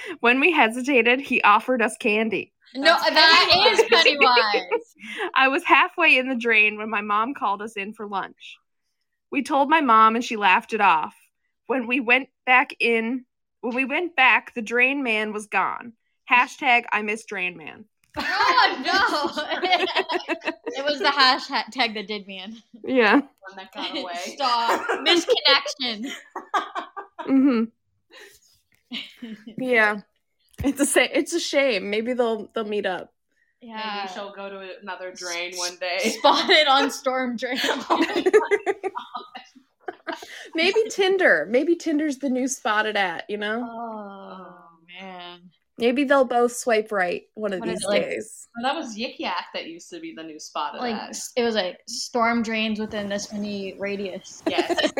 [0.19, 2.53] when we hesitated, he offered us candy.
[2.75, 2.97] no.
[3.03, 4.35] That's That is Pennywise.
[4.53, 4.95] Pennywise.
[5.35, 8.57] I was halfway in the drain when my mom called us in for lunch.
[9.31, 11.15] We told my mom and she laughed it off.
[11.67, 13.25] When we went back in,
[13.61, 15.93] when we went back, the drain man was gone.
[16.29, 17.85] Hashtag I miss drain man.
[18.17, 19.53] Oh no!
[20.65, 22.57] it was the hashtag that did me in.
[22.83, 23.15] Yeah.
[23.15, 24.13] one that got away.
[24.35, 24.87] Stop.
[25.05, 26.11] Misconnection.
[27.27, 27.63] Mm-hmm.
[29.57, 30.01] Yeah.
[30.63, 31.89] It's a sa- it's a shame.
[31.89, 33.13] Maybe they'll they'll meet up.
[33.61, 34.01] Yeah.
[34.03, 36.09] Maybe she'll go to another drain one day.
[36.17, 37.57] Spotted on Storm Drain.
[40.55, 41.47] Maybe Tinder.
[41.49, 43.65] Maybe Tinder's the new spotted at, you know?
[43.65, 44.57] oh
[44.99, 45.51] man.
[45.77, 48.47] Maybe they'll both swipe right one of What is these it, like- days.
[48.57, 51.17] Oh, that was Yik Yak that used to be the new spot of Like that.
[51.37, 54.43] it was like storm drains within this many radius.
[54.45, 54.91] Yes.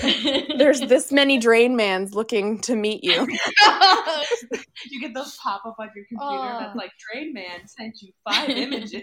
[0.58, 3.26] There's this many drain mans looking to meet you.
[4.90, 6.58] you get those pop up on your computer Oh.
[6.60, 9.02] that's like Drain Man sent you five images.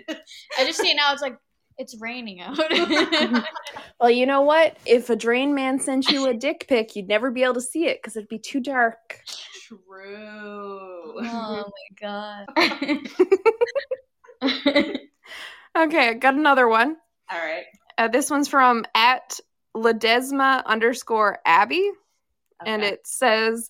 [0.58, 1.14] I just see it now.
[1.14, 1.38] It's like
[1.78, 2.60] it's raining out.
[4.00, 4.76] Well, you know what?
[4.86, 7.86] If a drain man sent you a dick pic, you'd never be able to see
[7.86, 9.22] it because it'd be too dark.
[9.66, 9.80] True.
[11.22, 12.46] oh my god.
[15.76, 16.98] Okay, I got another one.
[17.32, 17.64] All right.
[17.98, 19.40] Uh, this one's from at
[19.76, 21.90] Ledesma underscore Abby.
[22.66, 23.70] and it says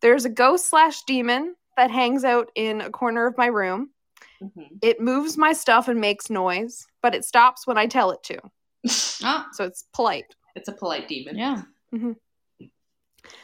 [0.00, 3.90] there's a ghost slash demon that hangs out in a corner of my room.
[4.42, 4.78] Mhm.
[4.80, 8.38] It moves my stuff and makes noise, but it stops when I tell it to.
[9.24, 10.34] oh, So it's polite.
[10.54, 11.36] It's a polite demon.
[11.36, 11.62] yeah.
[11.94, 12.16] Mhm.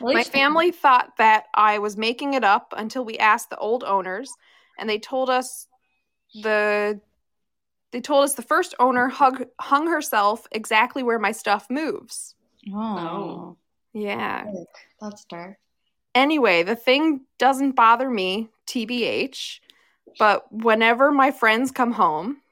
[0.00, 3.84] My least- family thought that I was making it up until we asked the old
[3.84, 4.30] owners,
[4.78, 5.66] and they told us
[6.42, 7.00] the
[7.90, 12.34] they told us the first owner hug, hung herself exactly where my stuff moves.
[12.74, 13.56] Oh,
[13.94, 14.44] Yeah.
[15.00, 15.56] that's dark.
[16.14, 19.60] Anyway, the thing doesn't bother me, TBH,
[20.18, 22.42] but whenever my friends come home,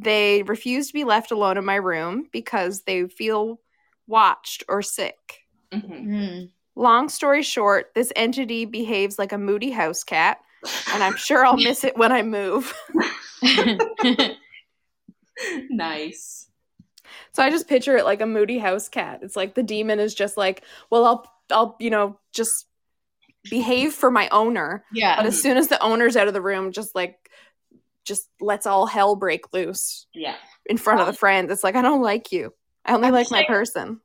[0.00, 3.60] they refuse to be left alone in my room because they feel
[4.06, 5.40] watched or sick.
[5.72, 6.06] Mhm.
[6.06, 6.50] Mm.
[6.76, 10.38] Long story short, this entity behaves like a moody house cat,
[10.92, 12.72] and I'm sure I'll miss it when I move.
[15.70, 16.48] nice.
[17.32, 19.20] So I just picture it like a moody house cat.
[19.22, 22.66] It's like the demon is just like, well, I'll, I'll, you know, just
[23.50, 25.16] behave for my owner, yeah.
[25.16, 27.27] but as soon as the owner's out of the room, just like,
[28.08, 30.34] just lets all hell break loose Yeah.
[30.66, 31.52] in front of the um, friends.
[31.52, 32.52] It's like I don't like you.
[32.84, 34.00] I only I'm like my saying- person.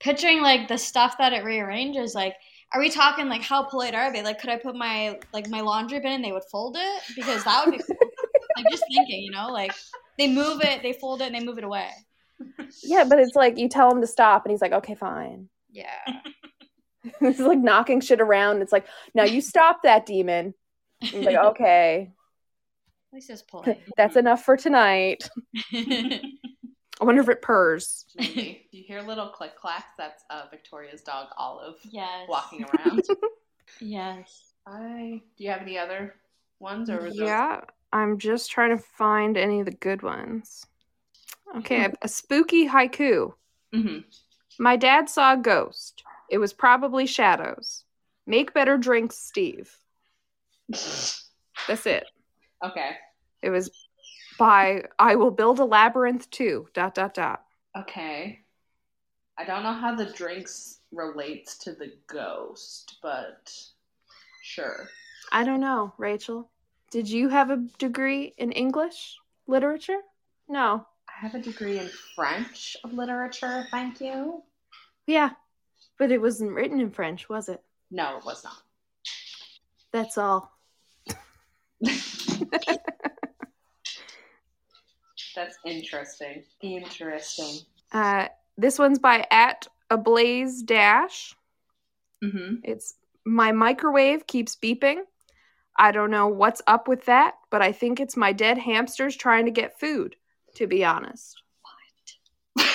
[0.00, 2.36] Picturing like the stuff that it rearranges, like,
[2.72, 4.22] are we talking like how polite are they?
[4.22, 7.42] Like, could I put my like my laundry bin and they would fold it because
[7.42, 7.96] that would be cool.
[8.56, 9.72] like just thinking, you know, like
[10.18, 11.90] they move it, they fold it, and they move it away.
[12.84, 15.48] Yeah, but it's like you tell him to stop, and he's like, okay, fine.
[15.70, 15.88] Yeah.
[17.20, 18.62] it's like knocking shit around.
[18.62, 20.54] It's like, now you stop that demon.
[21.00, 22.12] He's like, okay,
[23.10, 23.80] At least it's polite.
[23.96, 25.28] that's enough for tonight.
[25.72, 28.04] I wonder if it purrs.
[28.18, 28.66] Maybe.
[28.70, 29.92] you hear little click clacks.
[29.96, 32.26] That's uh, Victoria's dog Olive yes.
[32.28, 33.02] walking around.
[33.80, 34.52] Yes.
[34.66, 35.22] I.
[35.36, 36.16] Do you have any other
[36.60, 37.60] ones or was those- Yeah,
[37.92, 40.66] I'm just trying to find any of the good ones.
[41.56, 43.32] Okay, a, a spooky haiku.
[43.74, 44.04] Mhm.
[44.58, 46.02] My dad saw a ghost.
[46.28, 47.84] It was probably shadows.
[48.26, 49.74] Make better drinks, Steve.
[50.68, 52.04] That's it.
[52.64, 52.90] Okay.
[53.42, 53.70] It was
[54.38, 56.68] by I will build a labyrinth too.
[56.74, 57.44] Dot dot dot.
[57.76, 58.40] Okay.
[59.36, 63.52] I don't know how the drinks relates to the ghost, but
[64.42, 64.88] sure.
[65.30, 66.50] I don't know, Rachel.
[66.90, 70.00] Did you have a degree in English literature?
[70.48, 70.86] No.
[71.08, 74.42] I have a degree in French literature, thank you.
[75.06, 75.30] Yeah,
[75.98, 77.62] but it wasn't written in French, was it?
[77.90, 78.62] No, it was not.
[79.92, 80.52] That's all.
[85.38, 86.42] That's interesting.
[86.62, 87.60] Interesting.
[87.92, 88.26] Uh,
[88.56, 91.32] this one's by at Ablaze Dash.
[92.24, 92.56] Mm-hmm.
[92.64, 94.96] It's my microwave keeps beeping.
[95.78, 99.44] I don't know what's up with that, but I think it's my dead hamsters trying
[99.44, 100.16] to get food,
[100.56, 101.40] to be honest.
[102.56, 102.66] What?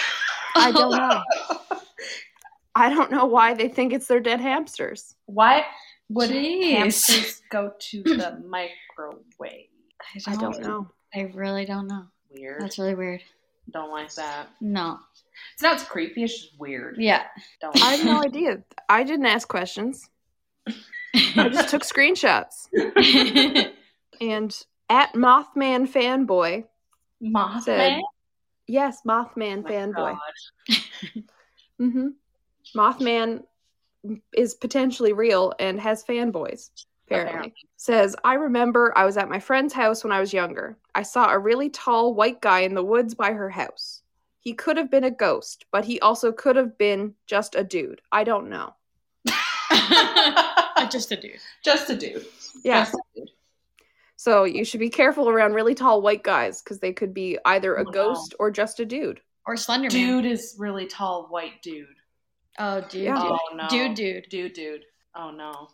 [0.55, 1.21] I don't know.
[2.75, 5.15] I don't know why they think it's their dead hamsters.
[5.25, 5.65] Why
[6.07, 6.71] would Jeez.
[6.71, 9.67] hamsters go to the microwave?
[10.27, 10.87] I don't know.
[11.13, 12.05] I really don't know.
[12.33, 12.61] Weird.
[12.61, 13.21] That's really weird.
[13.71, 14.47] Don't like that.
[14.59, 14.99] No.
[15.53, 16.23] It's not it's creepy.
[16.23, 16.97] It's just weird.
[16.99, 17.23] Yeah.
[17.61, 17.81] Don't.
[17.81, 18.63] I have no idea.
[18.89, 20.09] I didn't ask questions.
[21.15, 22.67] I just took screenshots.
[24.21, 24.55] And
[24.89, 26.65] at Mothman fanboy,
[27.21, 27.61] Mothman.
[27.63, 28.01] said-
[28.67, 30.17] yes, Mothman Oh fanboy.
[30.17, 30.77] God.
[31.81, 32.07] Mm-hmm.
[32.77, 33.43] Mothman
[34.33, 36.69] is potentially real and has fanboys.
[37.07, 37.31] Apparently.
[37.31, 37.53] Apparently.
[37.77, 40.77] Says, I remember I was at my friend's house when I was younger.
[40.95, 44.01] I saw a really tall white guy in the woods by her house.
[44.39, 48.01] He could have been a ghost, but he also could have been just a dude.
[48.11, 48.73] I don't know.
[50.91, 51.39] Just a dude.
[51.63, 52.25] Just a dude.
[52.63, 52.81] Yeah.
[52.81, 53.29] Just a dude.
[54.15, 57.75] So you should be careful around really tall white guys because they could be either
[57.75, 57.91] a oh, Wow.
[57.91, 59.21] ghost or just a dude.
[59.45, 59.91] Or Slender Man.
[59.91, 61.87] Dude is really tall, white dude.
[62.59, 63.03] Oh, dude.
[63.03, 63.21] Yeah.
[63.21, 63.31] Dude.
[63.31, 63.67] Oh no.
[63.69, 64.25] Dude, dude.
[64.29, 64.83] Dude, dude.
[65.15, 65.69] Oh no.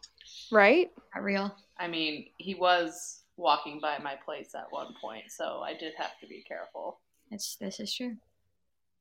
[0.51, 0.91] Right?
[1.15, 1.55] Not real.
[1.77, 6.19] I mean, he was walking by my place at one point, so I did have
[6.19, 6.99] to be careful.
[7.31, 8.17] It's this is true.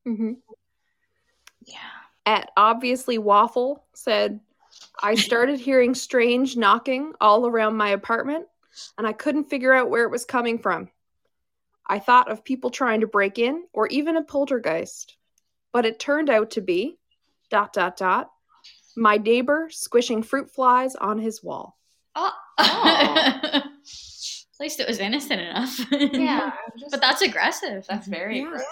[0.07, 0.33] Mm-hmm.
[1.65, 1.77] Yeah.
[2.25, 4.39] At obviously waffle said,
[5.01, 8.45] I started hearing strange knocking all around my apartment,
[8.97, 10.89] and I couldn't figure out where it was coming from.
[11.87, 15.17] I thought of people trying to break in or even a poltergeist,
[15.73, 16.99] but it turned out to be
[17.49, 18.31] dot dot dot
[18.99, 21.77] my neighbor squishing fruit flies on his wall.
[22.15, 22.31] Oh.
[22.57, 23.15] Oh.
[23.63, 23.63] At
[24.59, 25.79] least it was innocent enough.
[25.91, 26.51] Yeah.
[26.79, 27.85] Just- But that's aggressive.
[27.87, 28.47] that's very Yeah.
[28.47, 28.67] aggressive.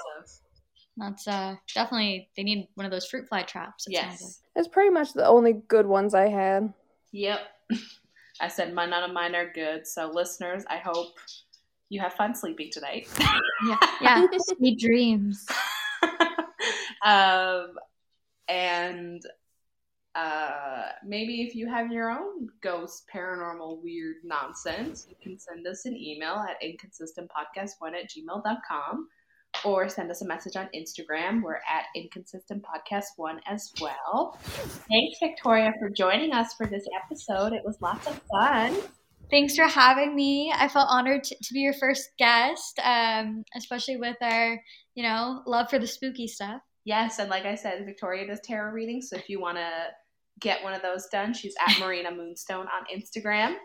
[0.98, 3.86] That's uh definitely they need one of those fruit fly traps.
[3.88, 4.42] it sounds Yes.
[4.56, 6.74] That's pretty much the only good ones I had.
[7.14, 7.40] Yep.
[8.42, 9.88] I said my none of mine are good.
[9.88, 11.14] So listeners, I hope
[11.90, 13.08] you have fun sleeping tonight.
[13.20, 13.30] like.
[13.66, 13.78] Yeah.
[14.02, 14.28] Yeah.
[14.58, 15.48] Sweet dreams.
[17.06, 17.68] um,
[18.48, 19.22] and
[20.18, 25.86] uh, maybe if you have your own ghost, paranormal, weird nonsense, you can send us
[25.86, 29.08] an email at inconsistentpodcast1 at gmail.com
[29.64, 31.44] or send us a message on Instagram.
[31.44, 34.40] We're at inconsistentpodcast1 as well.
[34.90, 37.54] Thanks, Victoria, for joining us for this episode.
[37.54, 38.76] It was lots of fun.
[39.30, 40.52] Thanks for having me.
[40.56, 44.60] I felt honored to, to be your first guest, um, especially with our,
[44.96, 46.62] you know, love for the spooky stuff.
[46.86, 49.10] Yes, and like I said, Victoria does tarot readings.
[49.10, 49.70] So if you want to
[50.40, 53.56] get one of those done, she's at Marina Moonstone on Instagram.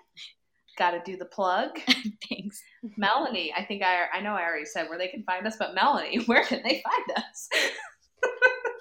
[0.79, 1.79] Got to do the plug.
[2.29, 2.63] Thanks.
[2.97, 5.75] Melanie, I think I I know I already said where they can find us, but
[5.75, 7.49] Melanie, where can they find us?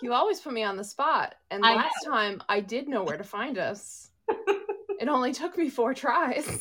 [0.02, 3.18] You always put me on the spot, and I last time I did know where
[3.18, 4.10] to find us.
[5.00, 6.60] it only took me four tries.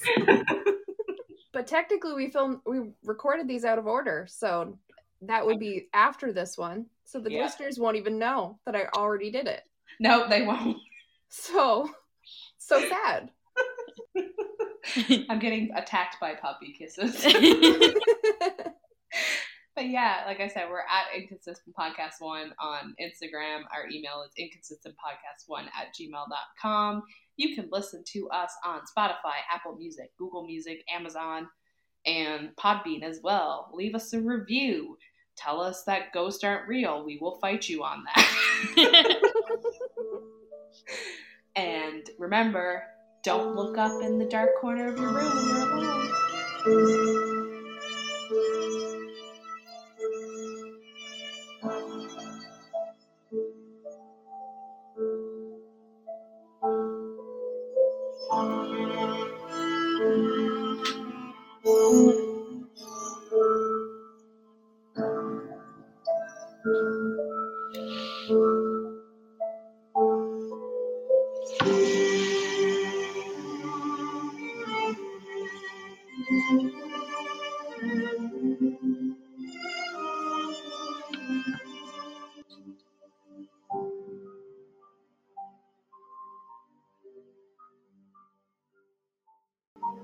[1.53, 4.77] but technically we filmed we recorded these out of order, so
[5.23, 6.87] that would be after this one.
[7.05, 7.45] So the Yeah.
[7.45, 9.63] listeners won't even know that I already did it.
[10.01, 10.77] nope, they won't.
[11.31, 11.91] So
[12.59, 13.31] so sad.
[15.29, 17.25] I'm getting attacked by puppy kisses.
[19.77, 23.63] But yeah, like I said, we're at Inconsistent Podcast One on Instagram.
[23.73, 27.03] Our email is inconsistentpodcast1 at gmail.com.
[27.37, 31.49] You can listen to us on Spotify, Apple Music, Google Music, Amazon,
[32.05, 33.71] and Podbean as well.
[33.73, 34.99] Leave us a review.
[35.37, 37.03] Tell us that ghosts aren't real.
[37.05, 38.05] We will fight you on
[38.77, 39.17] that.
[41.61, 42.85] And remember,
[43.23, 47.30] don't look up in the dark corner of your room when you're alone.